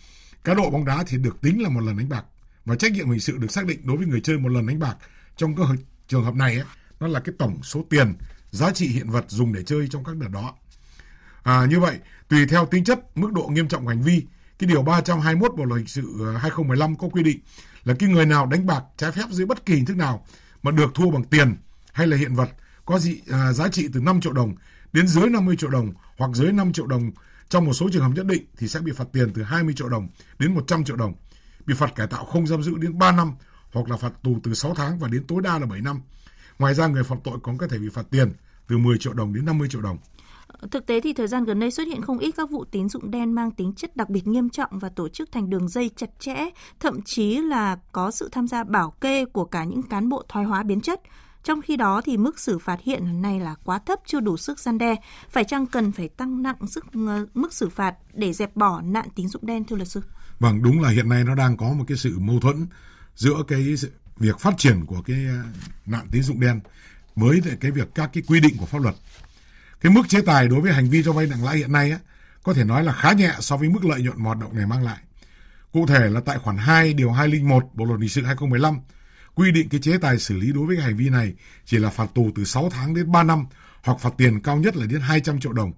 cá 0.45 0.55
độ 0.55 0.71
bóng 0.71 0.85
đá 0.85 1.05
thì 1.07 1.19
được 1.19 1.41
tính 1.41 1.63
là 1.63 1.69
một 1.69 1.81
lần 1.81 1.97
đánh 1.97 2.09
bạc 2.09 2.25
và 2.65 2.77
trách 2.77 2.93
nhiệm 2.93 3.11
hình 3.11 3.21
sự 3.21 3.39
được 3.39 3.51
xác 3.51 3.67
định 3.67 3.81
đối 3.85 3.97
với 3.97 4.07
người 4.07 4.21
chơi 4.21 4.39
một 4.39 4.49
lần 4.49 4.67
đánh 4.67 4.79
bạc 4.79 4.97
trong 5.37 5.57
các 5.57 5.67
trường 6.09 6.25
hợp 6.25 6.35
này 6.35 6.55
ấy, 6.57 6.67
nó 7.01 7.07
là 7.07 7.21
cái 7.21 7.35
tổng 7.39 7.63
số 7.63 7.85
tiền 7.91 8.15
giá 8.51 8.73
trị 8.73 8.89
hiện 8.89 9.11
vật 9.11 9.25
dùng 9.29 9.53
để 9.53 9.63
chơi 9.63 9.89
trong 9.91 10.05
các 10.05 10.17
đợt 10.17 10.29
đó. 10.33 10.55
À, 11.43 11.67
như 11.71 11.81
vậy 11.81 11.99
tùy 12.29 12.47
theo 12.47 12.67
tính 12.67 12.85
chất 12.85 13.01
mức 13.15 13.33
độ 13.33 13.49
nghiêm 13.53 13.69
trọng 13.69 13.83
của 13.85 13.89
hành 13.89 14.03
vi 14.03 14.23
cái 14.59 14.69
điều 14.69 14.83
321 14.83 15.53
Bộ 15.57 15.65
luật 15.65 15.79
hình 15.79 15.89
sự 15.89 16.35
à, 16.35 16.39
2015 16.39 16.97
có 16.97 17.09
quy 17.09 17.23
định 17.23 17.41
là 17.85 17.95
cái 17.99 18.09
người 18.09 18.27
nào 18.27 18.47
đánh 18.47 18.67
bạc 18.67 18.83
trái 18.97 19.13
phép 19.13 19.25
dưới 19.31 19.47
bất 19.47 19.67
kỳ 19.67 19.75
hình 19.75 19.85
thức 19.85 19.97
nào 19.97 20.27
mà 20.63 20.71
được 20.71 20.95
thua 20.95 21.11
bằng 21.11 21.25
tiền 21.25 21.57
hay 21.93 22.07
là 22.07 22.17
hiện 22.17 22.35
vật 22.35 22.49
có 22.85 22.99
dị, 22.99 23.21
à, 23.31 23.53
giá 23.53 23.69
trị 23.69 23.89
từ 23.93 24.01
5 24.01 24.21
triệu 24.21 24.33
đồng 24.33 24.55
đến 24.93 25.07
dưới 25.07 25.31
50 25.31 25.57
triệu 25.57 25.71
đồng 25.71 25.93
hoặc 26.17 26.31
dưới 26.35 26.53
5 26.53 26.73
triệu 26.73 26.87
đồng 26.87 27.11
trong 27.49 27.65
một 27.65 27.73
số 27.73 27.89
trường 27.93 28.03
hợp 28.03 28.13
nhất 28.15 28.27
định 28.27 28.45
thì 28.59 28.69
sẽ 28.69 28.81
bị 28.81 28.93
phạt 28.93 29.05
tiền 29.13 29.33
từ 29.35 29.43
20 29.43 29.75
triệu 29.77 29.89
đồng 29.89 30.09
đến 30.39 30.55
100 30.55 30.85
triệu 30.85 30.97
đồng, 30.97 31.15
bị 31.67 31.75
phạt 31.75 31.95
cải 31.95 32.07
tạo 32.07 32.25
không 32.25 32.47
giam 32.47 32.63
giữ 32.63 32.79
đến 32.79 32.99
3 32.99 33.13
năm 33.13 33.33
hoặc 33.73 33.91
là 33.91 33.97
phạt 33.97 34.13
tù 34.23 34.37
từ 34.43 34.55
6 34.55 34.75
tháng 34.75 34.99
và 34.99 35.09
đến 35.09 35.27
tối 35.27 35.43
đa 35.43 35.59
là 35.59 35.67
7 35.67 35.81
năm. 35.81 36.01
Ngoài 36.59 36.75
ra 36.75 36.87
người 36.87 37.05
phạm 37.05 37.21
tội 37.25 37.39
còn 37.43 37.59
có 37.59 37.69
thể 37.69 37.79
bị 37.79 37.89
phạt 37.89 38.07
tiền 38.11 38.33
từ 38.69 38.79
10 38.79 38.99
triệu 38.99 39.13
đồng 39.13 39.35
đến 39.35 39.45
50 39.45 39.69
triệu 39.71 39.81
đồng. 39.81 39.99
Thực 40.71 40.87
tế 40.87 41.01
thì 41.01 41.13
thời 41.13 41.27
gian 41.27 41.45
gần 41.45 41.61
đây 41.61 41.71
xuất 41.71 41.87
hiện 41.87 42.03
không 42.03 42.19
ít 42.19 42.31
các 42.37 42.51
vụ 42.51 42.65
tín 42.65 42.89
dụng 42.89 43.11
đen 43.11 43.33
mang 43.33 43.51
tính 43.51 43.73
chất 43.77 43.97
đặc 43.97 44.11
biệt 44.11 44.27
nghiêm 44.27 44.51
trọng 44.51 44.79
và 44.79 44.89
tổ 44.89 45.09
chức 45.09 45.33
thành 45.33 45.51
đường 45.51 45.69
dây 45.69 45.91
chặt 45.97 46.11
chẽ, 46.19 46.51
thậm 46.81 47.03
chí 47.03 47.39
là 47.39 47.77
có 47.93 48.11
sự 48.11 48.29
tham 48.33 48.49
gia 48.49 48.65
bảo 48.65 48.91
kê 48.91 49.25
của 49.25 49.45
cả 49.45 49.65
những 49.65 49.83
cán 49.83 50.09
bộ 50.09 50.23
thoái 50.29 50.45
hóa 50.45 50.63
biến 50.63 50.81
chất. 50.81 51.01
Trong 51.45 51.63
khi 51.63 51.77
đó 51.77 52.01
thì 52.05 52.17
mức 52.17 52.39
xử 52.39 52.59
phạt 52.59 52.81
hiện 52.81 53.23
nay 53.23 53.41
là 53.41 53.55
quá 53.65 53.79
thấp 53.79 53.99
chưa 54.07 54.21
đủ 54.21 54.37
sức 54.37 54.59
gian 54.59 54.79
đe, 54.79 54.97
phải 55.29 55.45
chăng 55.45 55.67
cần 55.67 55.93
phải 55.93 56.09
tăng 56.09 56.43
nặng 56.43 56.67
sức 56.67 56.85
ờ, 57.07 57.27
mức 57.35 57.53
xử 57.53 57.69
phạt 57.69 57.95
để 58.15 58.33
dẹp 58.33 58.57
bỏ 58.57 58.81
nạn 58.81 59.09
tín 59.15 59.29
dụng 59.29 59.47
đen 59.47 59.65
thưa 59.65 59.77
luật 59.77 59.89
sư? 59.89 60.01
Vâng, 60.43 60.63
đúng 60.63 60.81
là 60.81 60.89
hiện 60.89 61.09
nay 61.09 61.25
nó 61.25 61.35
đang 61.35 61.57
có 61.57 61.73
một 61.73 61.85
cái 61.89 61.97
sự 61.97 62.19
mâu 62.19 62.41
thuẫn 62.41 62.67
giữa 63.17 63.43
cái 63.49 63.75
việc 64.17 64.41
phát 64.41 64.55
triển 64.59 64.87
của 64.87 65.03
cái 65.03 65.27
ờ, 65.29 65.43
nạn 65.87 66.07
tín 66.11 66.23
dụng 66.23 66.41
đen 66.41 66.61
với 67.17 67.41
cái 67.61 67.71
việc 67.71 67.89
các 67.95 68.11
cái 68.13 68.23
quy 68.27 68.41
định 68.41 68.57
của 68.59 68.67
pháp 68.67 68.83
luật 68.83 68.95
cái 69.81 69.93
mức 69.93 70.03
chế 70.09 70.21
tài 70.27 70.49
đối 70.49 70.61
với 70.61 70.73
hành 70.73 70.91
vi 70.91 71.03
cho 71.03 71.13
vay 71.13 71.27
nặng 71.27 71.45
lãi 71.45 71.57
hiện 71.57 71.73
nay 71.73 71.91
á, 71.91 71.99
có 72.43 72.55
thể 72.55 72.65
nói 72.65 72.85
là 72.85 72.93
khá 72.93 73.13
nhẹ 73.13 73.33
so 73.41 73.57
với 73.57 73.69
mức 73.69 73.85
lợi 73.85 74.03
nhuận 74.03 74.19
mà 74.19 74.25
hoạt 74.25 74.39
động 74.39 74.57
này 74.57 74.67
mang 74.67 74.83
lại. 74.85 74.99
Cụ 75.73 75.87
thể 75.87 76.11
là 76.11 76.21
tại 76.21 76.39
khoản 76.39 76.57
2 76.57 76.95
điều 76.95 77.11
201 77.13 77.65
Bộ 77.75 77.85
luật 77.85 78.01
hình 78.01 78.09
sự 78.09 78.23
2015 78.23 78.81
quy 79.35 79.53
định 79.53 79.69
cái 79.69 79.81
chế 79.81 79.99
tài 79.99 80.19
xử 80.19 80.37
lý 80.37 80.53
đối 80.53 80.67
với 80.67 80.77
cái 80.77 80.85
hành 80.85 80.97
vi 80.97 81.09
này 81.09 81.35
chỉ 81.65 81.79
là 81.79 81.91
phạt 81.91 82.07
tù 82.15 82.31
từ 82.35 82.45
6 82.45 82.71
tháng 82.71 82.95
đến 82.95 83.13
3 83.13 83.23
năm 83.23 83.47
hoặc 83.83 84.01
phạt 84.01 84.13
tiền 84.17 84.41
cao 84.43 84.57
nhất 84.57 84.77
là 84.77 84.87
đến 84.87 85.01
200 85.01 85.41
triệu 85.41 85.53
đồng. 85.53 85.73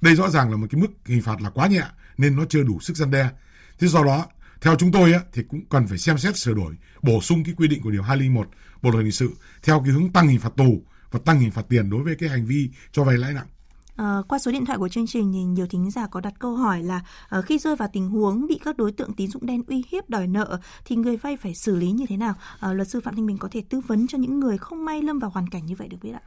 Đây 0.00 0.14
rõ 0.14 0.30
ràng 0.30 0.50
là 0.50 0.56
một 0.56 0.66
cái 0.70 0.80
mức 0.80 0.90
hình 1.06 1.22
phạt 1.22 1.40
là 1.42 1.50
quá 1.50 1.66
nhẹ 1.66 1.82
nên 2.18 2.36
nó 2.36 2.44
chưa 2.48 2.62
đủ 2.62 2.80
sức 2.80 2.96
gian 2.96 3.10
đe. 3.10 3.28
Thế 3.80 3.88
do 3.88 4.04
đó 4.04 4.26
Theo 4.60 4.76
chúng 4.76 4.92
tôi 4.92 5.12
á, 5.12 5.20
thì 5.32 5.42
cũng 5.42 5.60
cần 5.70 5.86
phải 5.86 5.98
xem 5.98 6.18
xét 6.18 6.36
sửa 6.36 6.54
đổi, 6.54 6.74
bổ 7.02 7.20
sung 7.20 7.44
cái 7.44 7.54
quy 7.56 7.68
định 7.68 7.82
của 7.82 7.90
điều 7.90 8.02
201 8.02 8.48
Bộ 8.82 8.90
luật 8.90 9.02
hình 9.02 9.12
sự 9.12 9.30
theo 9.62 9.82
cái 9.84 9.92
hướng 9.92 10.12
tăng 10.12 10.28
hình 10.28 10.40
phạt 10.40 10.52
tù 10.56 10.82
và 11.10 11.20
tăng 11.24 11.40
hình 11.40 11.50
phạt 11.50 11.62
tiền 11.68 11.90
đối 11.90 12.02
với 12.02 12.14
cái 12.14 12.28
hành 12.28 12.46
vi 12.46 12.70
cho 12.92 13.04
vay 13.04 13.16
lãi 13.16 13.32
nặng. 13.32 13.46
À, 13.96 14.16
qua 14.28 14.38
số 14.38 14.52
điện 14.52 14.66
thoại 14.66 14.78
của 14.78 14.88
chương 14.88 15.06
trình 15.06 15.32
thì 15.32 15.38
nhiều 15.38 15.66
thính 15.66 15.90
giả 15.90 16.06
có 16.06 16.20
đặt 16.20 16.34
câu 16.38 16.56
hỏi 16.56 16.82
là 16.82 17.00
uh, 17.38 17.44
khi 17.44 17.58
rơi 17.58 17.76
vào 17.76 17.88
tình 17.92 18.08
huống 18.08 18.46
bị 18.46 18.60
các 18.64 18.76
đối 18.76 18.92
tượng 18.92 19.12
tín 19.12 19.30
dụng 19.30 19.46
đen 19.46 19.62
uy 19.66 19.84
hiếp 19.90 20.10
đòi 20.10 20.26
nợ 20.26 20.60
thì 20.84 20.96
người 20.96 21.16
vay 21.16 21.36
phải 21.36 21.54
xử 21.54 21.76
lý 21.76 21.90
như 21.90 22.06
thế 22.08 22.16
nào? 22.16 22.34
Uh, 22.66 22.76
luật 22.76 22.88
sư 22.88 23.00
Phạm 23.00 23.14
Thanh 23.16 23.26
Bình 23.26 23.38
có 23.38 23.48
thể 23.52 23.62
tư 23.70 23.80
vấn 23.86 24.06
cho 24.06 24.18
những 24.18 24.40
người 24.40 24.58
không 24.58 24.84
may 24.84 25.02
lâm 25.02 25.18
vào 25.18 25.30
hoàn 25.30 25.48
cảnh 25.48 25.66
như 25.66 25.74
vậy 25.78 25.88
được 25.88 25.98
biết 26.02 26.12
ạ? 26.12 26.22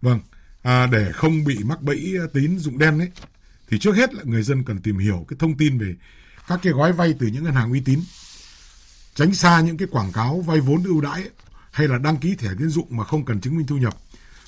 Vâng, 0.00 0.20
à, 0.62 0.86
để 0.86 1.12
không 1.12 1.44
bị 1.44 1.58
mắc 1.64 1.82
bẫy 1.82 2.14
tín 2.32 2.58
dụng 2.58 2.78
đen 2.78 2.98
ấy 2.98 3.10
thì 3.68 3.78
trước 3.78 3.96
hết 3.96 4.14
là 4.14 4.22
người 4.24 4.42
dân 4.42 4.64
cần 4.64 4.78
tìm 4.78 4.98
hiểu 4.98 5.24
cái 5.28 5.36
thông 5.40 5.56
tin 5.56 5.78
về 5.78 5.94
các 6.48 6.60
cái 6.62 6.72
gói 6.72 6.92
vay 6.92 7.14
từ 7.18 7.26
những 7.26 7.44
ngân 7.44 7.54
hàng 7.54 7.72
uy 7.72 7.80
tín 7.80 8.00
tránh 9.14 9.34
xa 9.34 9.60
những 9.60 9.76
cái 9.76 9.88
quảng 9.90 10.12
cáo 10.12 10.40
vay 10.40 10.60
vốn 10.60 10.84
ưu 10.84 11.00
đãi 11.00 11.22
hay 11.70 11.88
là 11.88 11.98
đăng 11.98 12.16
ký 12.16 12.34
thẻ 12.34 12.48
tín 12.58 12.68
dụng 12.68 12.86
mà 12.90 13.04
không 13.04 13.24
cần 13.24 13.40
chứng 13.40 13.56
minh 13.56 13.66
thu 13.66 13.76
nhập 13.76 13.96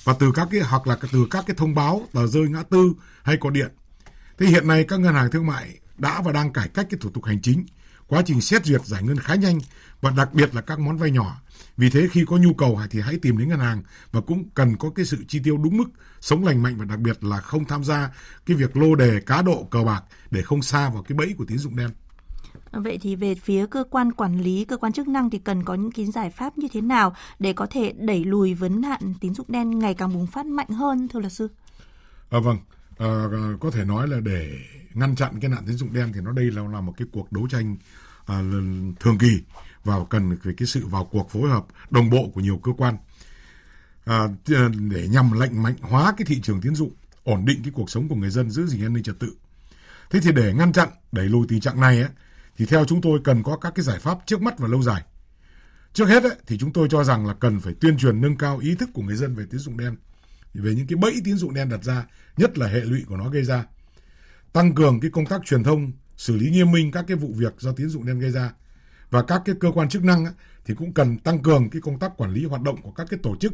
và 0.03 0.15
từ 0.19 0.31
các 0.31 0.47
cái 0.51 0.61
hoặc 0.61 0.87
là 0.87 0.97
từ 1.11 1.27
các 1.31 1.43
cái 1.47 1.55
thông 1.55 1.75
báo 1.75 2.07
tờ 2.13 2.27
rơi 2.27 2.49
ngã 2.49 2.63
tư 2.63 2.93
hay 3.23 3.37
có 3.37 3.49
điện. 3.49 3.71
Thế 4.37 4.45
hiện 4.45 4.67
nay 4.67 4.85
các 4.87 4.99
ngân 4.99 5.13
hàng 5.13 5.31
thương 5.31 5.47
mại 5.47 5.77
đã 5.97 6.21
và 6.21 6.31
đang 6.31 6.53
cải 6.53 6.67
cách 6.67 6.87
cái 6.89 6.97
thủ 7.01 7.09
tục 7.09 7.25
hành 7.25 7.41
chính, 7.41 7.65
quá 8.09 8.21
trình 8.25 8.41
xét 8.41 8.65
duyệt 8.65 8.85
giải 8.85 9.03
ngân 9.03 9.17
khá 9.17 9.35
nhanh 9.35 9.59
và 10.01 10.11
đặc 10.11 10.33
biệt 10.33 10.55
là 10.55 10.61
các 10.61 10.79
món 10.79 10.97
vay 10.97 11.11
nhỏ. 11.11 11.41
Vì 11.77 11.89
thế 11.89 12.07
khi 12.11 12.25
có 12.27 12.37
nhu 12.37 12.53
cầu 12.53 12.79
thì 12.89 13.01
hãy 13.01 13.17
tìm 13.21 13.37
đến 13.37 13.49
ngân 13.49 13.59
hàng 13.59 13.83
và 14.11 14.21
cũng 14.21 14.49
cần 14.53 14.77
có 14.77 14.89
cái 14.95 15.05
sự 15.05 15.17
chi 15.27 15.39
tiêu 15.43 15.57
đúng 15.57 15.77
mức, 15.77 15.89
sống 16.21 16.45
lành 16.45 16.63
mạnh 16.63 16.75
và 16.77 16.85
đặc 16.85 16.99
biệt 16.99 17.23
là 17.23 17.37
không 17.37 17.65
tham 17.65 17.83
gia 17.83 18.11
cái 18.45 18.57
việc 18.57 18.77
lô 18.77 18.95
đề 18.95 19.19
cá 19.25 19.41
độ 19.41 19.67
cờ 19.71 19.83
bạc 19.83 20.03
để 20.31 20.41
không 20.41 20.61
xa 20.61 20.89
vào 20.89 21.03
cái 21.03 21.17
bẫy 21.17 21.33
của 21.37 21.45
tín 21.45 21.57
dụng 21.57 21.75
đen. 21.75 21.89
Vậy 22.71 22.97
thì 23.01 23.15
về 23.15 23.35
phía 23.35 23.65
cơ 23.65 23.83
quan 23.89 24.11
quản 24.11 24.41
lý, 24.41 24.65
cơ 24.65 24.77
quan 24.77 24.93
chức 24.93 25.07
năng 25.07 25.29
thì 25.29 25.39
cần 25.39 25.63
có 25.63 25.73
những 25.73 25.91
cái 25.91 26.05
giải 26.05 26.29
pháp 26.29 26.57
như 26.57 26.67
thế 26.73 26.81
nào 26.81 27.15
để 27.39 27.53
có 27.53 27.67
thể 27.69 27.93
đẩy 27.97 28.25
lùi 28.25 28.53
vấn 28.53 28.81
nạn 28.81 29.13
tín 29.21 29.33
dụng 29.33 29.45
đen 29.49 29.79
ngày 29.79 29.93
càng 29.93 30.13
bùng 30.13 30.27
phát 30.27 30.45
mạnh 30.45 30.69
hơn 30.69 31.07
thưa 31.07 31.19
luật 31.19 31.33
sư? 31.33 31.47
À, 32.29 32.39
vâng, 32.39 32.57
à, 32.99 33.07
có 33.59 33.71
thể 33.71 33.85
nói 33.85 34.07
là 34.07 34.19
để 34.19 34.59
ngăn 34.93 35.15
chặn 35.15 35.39
cái 35.39 35.49
nạn 35.49 35.63
tín 35.67 35.75
dụng 35.75 35.93
đen 35.93 36.11
thì 36.13 36.21
nó 36.21 36.31
đây 36.31 36.51
là 36.51 36.61
là 36.61 36.81
một 36.81 36.93
cái 36.97 37.07
cuộc 37.11 37.31
đấu 37.31 37.47
tranh 37.51 37.77
à, 38.25 38.41
thường 38.99 39.17
kỳ 39.17 39.41
và 39.83 39.95
cần 40.09 40.37
về 40.43 40.53
cái 40.57 40.67
sự 40.67 40.87
vào 40.87 41.05
cuộc 41.05 41.31
phối 41.31 41.49
hợp 41.49 41.65
đồng 41.89 42.09
bộ 42.09 42.31
của 42.33 42.41
nhiều 42.41 42.59
cơ 42.63 42.71
quan 42.77 42.97
à, 44.05 44.27
à 44.55 44.69
để 44.91 45.07
nhằm 45.07 45.39
lệnh 45.39 45.63
mạnh 45.63 45.75
hóa 45.81 46.13
cái 46.17 46.25
thị 46.25 46.41
trường 46.41 46.61
tín 46.61 46.75
dụng, 46.75 46.93
ổn 47.23 47.45
định 47.45 47.59
cái 47.63 47.71
cuộc 47.75 47.89
sống 47.89 48.07
của 48.07 48.15
người 48.15 48.29
dân, 48.29 48.49
giữ 48.49 48.67
gìn 48.67 48.85
an 48.85 48.93
ninh 48.93 49.03
trật 49.03 49.19
tự. 49.19 49.33
Thế 50.09 50.19
thì 50.19 50.31
để 50.31 50.53
ngăn 50.53 50.73
chặn, 50.73 50.89
đẩy 51.11 51.25
lùi 51.25 51.47
tình 51.49 51.59
trạng 51.59 51.79
này 51.79 52.01
ấy, 52.01 52.09
thì 52.57 52.65
theo 52.65 52.85
chúng 52.85 53.01
tôi 53.01 53.19
cần 53.23 53.43
có 53.43 53.57
các 53.57 53.75
cái 53.75 53.85
giải 53.85 53.99
pháp 53.99 54.17
trước 54.25 54.41
mắt 54.41 54.59
và 54.59 54.67
lâu 54.67 54.81
dài. 54.81 55.03
Trước 55.93 56.05
hết 56.05 56.23
ấy, 56.23 56.35
thì 56.47 56.57
chúng 56.57 56.73
tôi 56.73 56.87
cho 56.91 57.03
rằng 57.03 57.27
là 57.27 57.33
cần 57.33 57.59
phải 57.59 57.73
tuyên 57.81 57.97
truyền 57.97 58.21
nâng 58.21 58.37
cao 58.37 58.57
ý 58.57 58.75
thức 58.75 58.89
của 58.93 59.01
người 59.01 59.15
dân 59.15 59.35
về 59.35 59.45
tín 59.49 59.59
dụng 59.59 59.77
đen, 59.77 59.95
về 60.53 60.75
những 60.75 60.87
cái 60.87 60.97
bẫy 60.97 61.21
tín 61.23 61.37
dụng 61.37 61.53
đen 61.53 61.69
đặt 61.69 61.83
ra, 61.83 62.05
nhất 62.37 62.57
là 62.57 62.67
hệ 62.67 62.81
lụy 62.81 63.03
của 63.07 63.17
nó 63.17 63.29
gây 63.29 63.43
ra. 63.43 63.65
Tăng 64.53 64.75
cường 64.75 64.99
cái 64.99 65.11
công 65.11 65.25
tác 65.25 65.41
truyền 65.45 65.63
thông, 65.63 65.91
xử 66.17 66.37
lý 66.37 66.49
nghiêm 66.49 66.71
minh 66.71 66.91
các 66.91 67.05
cái 67.07 67.17
vụ 67.17 67.33
việc 67.35 67.53
do 67.57 67.71
tín 67.71 67.89
dụng 67.89 68.05
đen 68.05 68.19
gây 68.19 68.31
ra. 68.31 68.53
Và 69.09 69.23
các 69.23 69.41
cái 69.45 69.55
cơ 69.59 69.71
quan 69.71 69.89
chức 69.89 70.03
năng 70.03 70.25
thì 70.65 70.73
cũng 70.73 70.93
cần 70.93 71.17
tăng 71.17 71.39
cường 71.39 71.69
cái 71.69 71.81
công 71.81 71.99
tác 71.99 72.17
quản 72.17 72.31
lý 72.33 72.45
hoạt 72.45 72.61
động 72.61 72.81
của 72.81 72.91
các 72.91 73.07
cái 73.09 73.19
tổ 73.23 73.35
chức, 73.35 73.53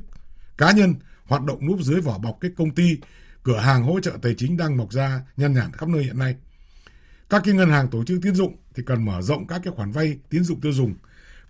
cá 0.57 0.71
nhân 0.71 0.95
hoạt 1.25 1.43
động 1.43 1.65
núp 1.67 1.81
dưới 1.81 2.01
vỏ 2.01 2.17
bọc 2.17 2.37
cái 2.41 2.51
công 2.57 2.75
ty, 2.75 2.97
cửa 3.43 3.57
hàng 3.57 3.83
hỗ 3.83 3.99
trợ 3.99 4.11
tài 4.21 4.35
chính 4.37 4.57
đang 4.57 4.77
mọc 4.77 4.91
ra 4.91 5.21
nhan 5.37 5.53
nhản 5.53 5.71
khắp 5.71 5.89
nơi 5.89 6.03
hiện 6.03 6.19
nay. 6.19 6.35
Các 7.29 7.41
cái 7.45 7.53
ngân 7.53 7.69
hàng 7.69 7.87
tổ 7.87 8.03
chức 8.03 8.19
tín 8.21 8.35
dụng 8.35 8.55
thì 8.75 8.83
cần 8.85 9.05
mở 9.05 9.21
rộng 9.21 9.47
các 9.47 9.61
cái 9.63 9.73
khoản 9.75 9.91
vay 9.91 10.17
tín 10.29 10.43
dụng 10.43 10.61
tiêu 10.61 10.71
dùng, 10.71 10.95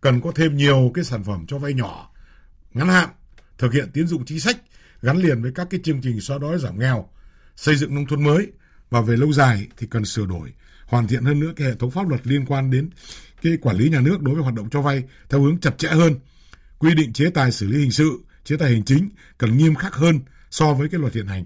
cần 0.02 0.22
có 0.22 0.32
thêm 0.36 0.58
nhiều 0.58 0.92
cái 0.94 1.04
sản 1.04 1.24
phẩm 1.24 1.46
cho 1.48 1.58
vay 1.58 1.74
nhỏ, 1.74 2.12
ngắn 2.74 2.88
hạn, 2.88 3.10
thực 3.58 3.74
hiện 3.74 3.90
tín 3.94 4.08
dụng 4.08 4.26
chính 4.26 4.40
sách 4.40 4.58
gắn 5.06 5.18
liền 5.18 5.42
với 5.42 5.52
các 5.56 5.68
cái 5.70 5.80
chương 5.84 6.02
trình 6.02 6.22
xóa 6.22 6.38
đói 6.38 6.60
giảm 6.60 6.80
nghèo, 6.80 7.10
xây 7.56 7.76
dựng 7.76 7.96
nông 7.96 8.08
thôn 8.08 8.24
mới 8.24 8.48
và 8.90 9.02
về 9.02 9.18
lâu 9.18 9.32
dài 9.32 9.68
thì 9.78 9.88
cần 9.88 10.06
sửa 10.06 10.26
đổi, 10.26 10.54
hoàn 10.88 11.08
thiện 11.08 11.24
hơn 11.24 11.40
nữa 11.40 11.54
cái 11.56 11.68
hệ 11.68 11.76
thống 11.76 11.92
pháp 11.92 12.10
luật 12.10 12.28
liên 12.28 12.46
quan 12.46 12.72
đến 12.72 12.90
cái 13.42 13.58
quản 13.62 13.78
lý 13.78 13.90
nhà 13.90 14.02
nước 14.02 14.22
đối 14.22 14.36
với 14.36 14.44
hoạt 14.44 14.56
động 14.56 14.70
cho 14.70 14.82
vay 14.82 15.04
theo 15.30 15.42
hướng 15.42 15.60
chặt 15.60 15.78
chẽ 15.78 15.88
hơn, 15.88 16.16
quy 16.80 16.96
định 16.96 17.14
chế 17.14 17.30
tài 17.30 17.52
xử 17.52 17.68
lý 17.68 17.80
hình 17.80 17.92
sự, 17.92 18.20
chế 18.44 18.58
tài 18.58 18.70
hành 18.70 18.84
chính 18.84 19.10
cần 19.38 19.58
nghiêm 19.58 19.76
khắc 19.76 19.96
hơn 19.96 20.20
so 20.50 20.74
với 20.74 20.90
cái 20.90 21.00
luật 21.00 21.14
hiện 21.14 21.28
hành. 21.28 21.46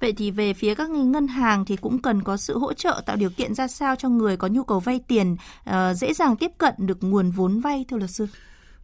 Vậy 0.00 0.12
thì 0.12 0.30
về 0.30 0.54
phía 0.54 0.74
các 0.74 0.90
ngân 0.90 1.28
hàng 1.28 1.64
thì 1.64 1.76
cũng 1.76 2.02
cần 2.02 2.22
có 2.22 2.36
sự 2.36 2.58
hỗ 2.58 2.72
trợ 2.72 3.02
tạo 3.06 3.16
điều 3.16 3.30
kiện 3.30 3.54
ra 3.54 3.68
sao 3.68 3.96
cho 3.96 4.08
người 4.08 4.36
có 4.36 4.48
nhu 4.48 4.64
cầu 4.64 4.80
vay 4.80 5.00
tiền 5.08 5.36
uh, 5.70 5.74
dễ 5.96 6.14
dàng 6.14 6.36
tiếp 6.36 6.50
cận 6.58 6.74
được 6.78 6.98
nguồn 7.00 7.30
vốn 7.30 7.60
vay 7.60 7.84
thưa 7.88 7.96
luật 7.96 8.10
sư. 8.10 8.26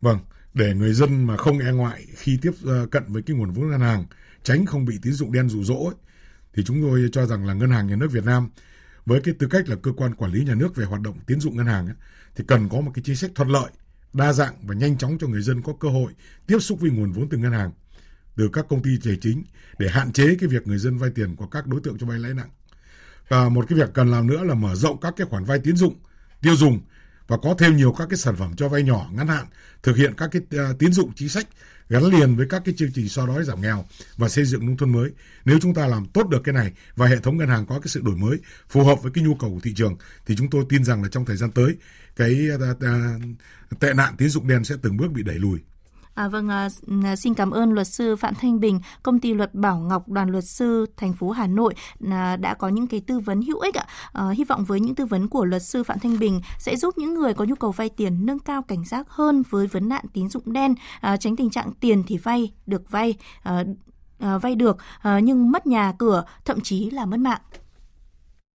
Vâng, 0.01 0.19
để 0.57 0.75
người 0.75 0.93
dân 0.93 1.27
mà 1.27 1.37
không 1.37 1.59
e 1.59 1.73
ngại 1.73 2.07
khi 2.17 2.39
tiếp 2.43 2.53
ờ, 2.65 2.87
cận 2.87 3.03
với 3.09 3.23
cái 3.23 3.37
nguồn 3.37 3.51
vốn 3.53 3.71
ngân 3.71 3.81
hàng, 3.81 4.05
tránh 4.43 4.67
không 4.67 4.85
bị 4.85 4.99
tín 5.03 5.13
dụng 5.13 5.33
đen 5.33 5.49
rụ 5.49 5.65
rỗ 5.65 5.75
ấy, 5.75 5.95
thì 6.55 6.65
chúng 6.65 6.83
tôi 6.83 7.09
cho 7.13 7.27
rằng 7.27 7.47
là 7.47 7.55
ngân 7.55 7.71
hàng 7.71 7.87
nhà 7.87 7.97
nước 7.97 8.13
Việt 8.13 8.25
Nam 8.25 8.49
với 9.07 9.21
cái 9.21 9.35
tư 9.39 9.47
cách 9.51 9.69
là 9.69 9.77
cơ 9.83 9.93
quan 9.97 10.15
quản 10.15 10.33
lý 10.33 10.45
nhà 10.45 10.55
nước 10.55 10.77
về 10.77 10.85
hoạt 10.85 11.01
động 11.01 11.19
tín 11.27 11.41
dụng 11.41 11.57
ngân 11.57 11.67
hàng 11.67 11.87
ấy, 11.87 11.95
thì 12.37 12.45
cần 12.49 12.69
có 12.69 12.81
một 12.81 12.91
cái 12.95 13.03
chính 13.07 13.17
sách 13.17 13.31
thuận 13.35 13.49
lợi, 13.49 13.71
đa 14.13 14.33
dạng 14.33 14.55
và 14.63 14.75
nhanh 14.75 14.99
chóng 14.99 15.19
cho 15.21 15.27
người 15.27 15.43
dân 15.43 15.63
có 15.63 15.73
cơ 15.81 15.89
hội 15.89 16.13
tiếp 16.47 16.59
xúc 16.59 16.81
với 16.81 16.91
nguồn 16.91 17.13
vốn 17.13 17.29
từ 17.29 17.39
ngân 17.39 17.53
hàng 17.53 17.71
từ 18.37 18.49
các 18.53 18.67
công 18.69 18.83
ty 18.83 18.91
tài 19.05 19.19
chính 19.21 19.45
để 19.79 19.89
hạn 19.89 20.13
chế 20.13 20.37
cái 20.41 20.49
việc 20.49 20.67
người 20.67 20.79
dân 20.79 20.99
vay 20.99 21.11
tiền 21.11 21.37
của 21.37 21.47
các 21.47 21.67
đối 21.67 21.81
tượng 21.81 21.99
cho 21.99 22.07
vay 22.07 22.19
lãi 22.19 22.35
nặng. 22.35 22.51
Và 23.29 23.49
một 23.49 23.65
cái 23.69 23.79
việc 23.79 23.91
cần 23.95 24.11
làm 24.11 24.27
nữa 24.27 24.45
là 24.45 24.55
mở 24.55 24.75
rộng 24.75 25.01
các 25.01 25.15
cái 25.17 25.27
khoản 25.31 25.45
vay 25.45 25.59
tín 25.59 25.77
dụng 25.77 25.95
tiêu 26.43 26.57
dùng 26.57 26.81
và 27.29 27.37
có 27.43 27.55
thêm 27.59 27.77
nhiều 27.77 27.93
các 27.93 28.07
cái 28.11 28.17
sản 28.17 28.37
phẩm 28.37 28.57
cho 28.57 28.69
vay 28.69 28.83
nhỏ 28.83 29.11
ngắn 29.13 29.29
hạn, 29.29 29.47
thực 29.83 29.97
hiện 29.97 30.15
các 30.17 30.31
cái 30.33 30.43
à, 30.51 30.73
tín 30.79 30.93
dụng 30.93 31.13
chính 31.15 31.29
sách 31.29 31.47
gắn 31.89 32.05
liền 32.05 32.37
với 32.37 32.47
các 32.51 32.63
cái 32.65 32.75
chương 32.79 32.93
trình 32.95 33.09
xóa 33.09 33.27
đói 33.27 33.45
giảm 33.45 33.61
nghèo 33.61 33.85
và 34.17 34.29
xây 34.29 34.45
dựng 34.45 34.67
nông 34.67 34.77
thôn 34.77 34.93
mới. 34.93 35.11
Nếu 35.45 35.59
chúng 35.63 35.75
ta 35.75 35.87
làm 35.87 36.07
tốt 36.07 36.29
được 36.29 36.41
cái 36.45 36.53
này 36.53 36.73
và 36.97 37.07
hệ 37.07 37.17
thống 37.17 37.37
ngân 37.37 37.49
hàng 37.49 37.67
có 37.67 37.81
cái 37.81 37.89
sự 37.89 38.01
đổi 38.05 38.17
mới 38.17 38.39
phù 38.69 38.85
hợp 38.85 39.03
với 39.03 39.13
cái 39.13 39.25
nhu 39.25 39.35
cầu 39.35 39.51
của 39.51 39.61
thị 39.63 39.73
trường 39.77 39.97
thì 40.27 40.37
chúng 40.37 40.51
tôi 40.51 40.65
tin 40.69 40.85
rằng 40.85 41.03
là 41.03 41.09
trong 41.09 41.25
thời 41.25 41.37
gian 41.37 41.51
tới 41.51 41.77
cái 42.17 42.49
à, 42.61 42.67
à, 42.81 43.19
tệ 43.81 43.93
nạn 43.95 44.15
tín 44.19 44.29
dụng 44.29 44.49
đen 44.49 44.65
sẽ 44.65 44.75
từng 44.83 44.97
bước 44.97 45.13
bị 45.13 45.23
đẩy 45.23 45.39
lùi. 45.39 45.59
À, 46.17 46.29
vâng, 46.29 46.49
à, 46.49 46.69
à, 47.05 47.17
xin 47.17 47.35
cảm 47.35 47.51
ơn 47.51 47.73
luật 47.73 47.87
sư 47.87 48.17
Phạm 48.17 48.35
Thanh 48.35 48.61
Bình, 48.61 48.81
công 49.03 49.21
ty 49.21 49.35
luật 49.35 49.55
Bảo 49.55 49.79
Ngọc, 49.79 50.09
đoàn 50.09 50.31
luật 50.31 50.45
sư 50.45 50.87
thành 50.97 51.13
phố 51.13 51.31
Hà 51.31 51.47
Nội 51.47 51.75
à, 52.11 52.37
đã 52.37 52.55
có 52.55 52.69
những 52.69 52.87
cái 52.87 53.01
tư 53.01 53.19
vấn 53.19 53.43
hữu 53.43 53.61
ích 53.61 53.75
ạ. 53.75 53.87
À, 54.13 54.31
hy 54.31 54.45
vọng 54.45 54.65
với 54.65 54.81
những 54.81 54.95
tư 54.95 55.07
vấn 55.07 55.29
của 55.29 55.45
luật 55.45 55.63
sư 55.63 55.85
Phạm 55.85 55.99
Thanh 55.99 56.19
Bình 56.19 56.41
sẽ 56.59 56.77
giúp 56.77 56.99
những 56.99 57.15
người 57.15 57.35
có 57.35 57.45
nhu 57.45 57.55
cầu 57.55 57.73
vay 57.73 57.89
tiền 57.89 58.27
nâng 58.27 58.39
cao 58.39 58.63
cảnh 58.63 58.85
giác 58.85 59.07
hơn 59.11 59.43
với 59.51 59.67
vấn 59.67 59.89
nạn 59.89 60.05
tín 60.13 60.29
dụng 60.29 60.53
đen, 60.53 60.75
à, 61.01 61.17
tránh 61.17 61.37
tình 61.37 61.51
trạng 61.51 61.73
tiền 61.81 62.03
thì 62.07 62.19
vay, 62.19 62.53
được 62.67 62.91
vay, 62.91 63.15
à, 63.43 63.65
à, 64.19 64.39
vay 64.39 64.55
được 64.55 64.77
à, 65.01 65.19
nhưng 65.19 65.51
mất 65.51 65.67
nhà 65.67 65.93
cửa, 65.99 66.25
thậm 66.45 66.61
chí 66.61 66.91
là 66.91 67.07
mất 67.07 67.21
mạng. 67.21 67.41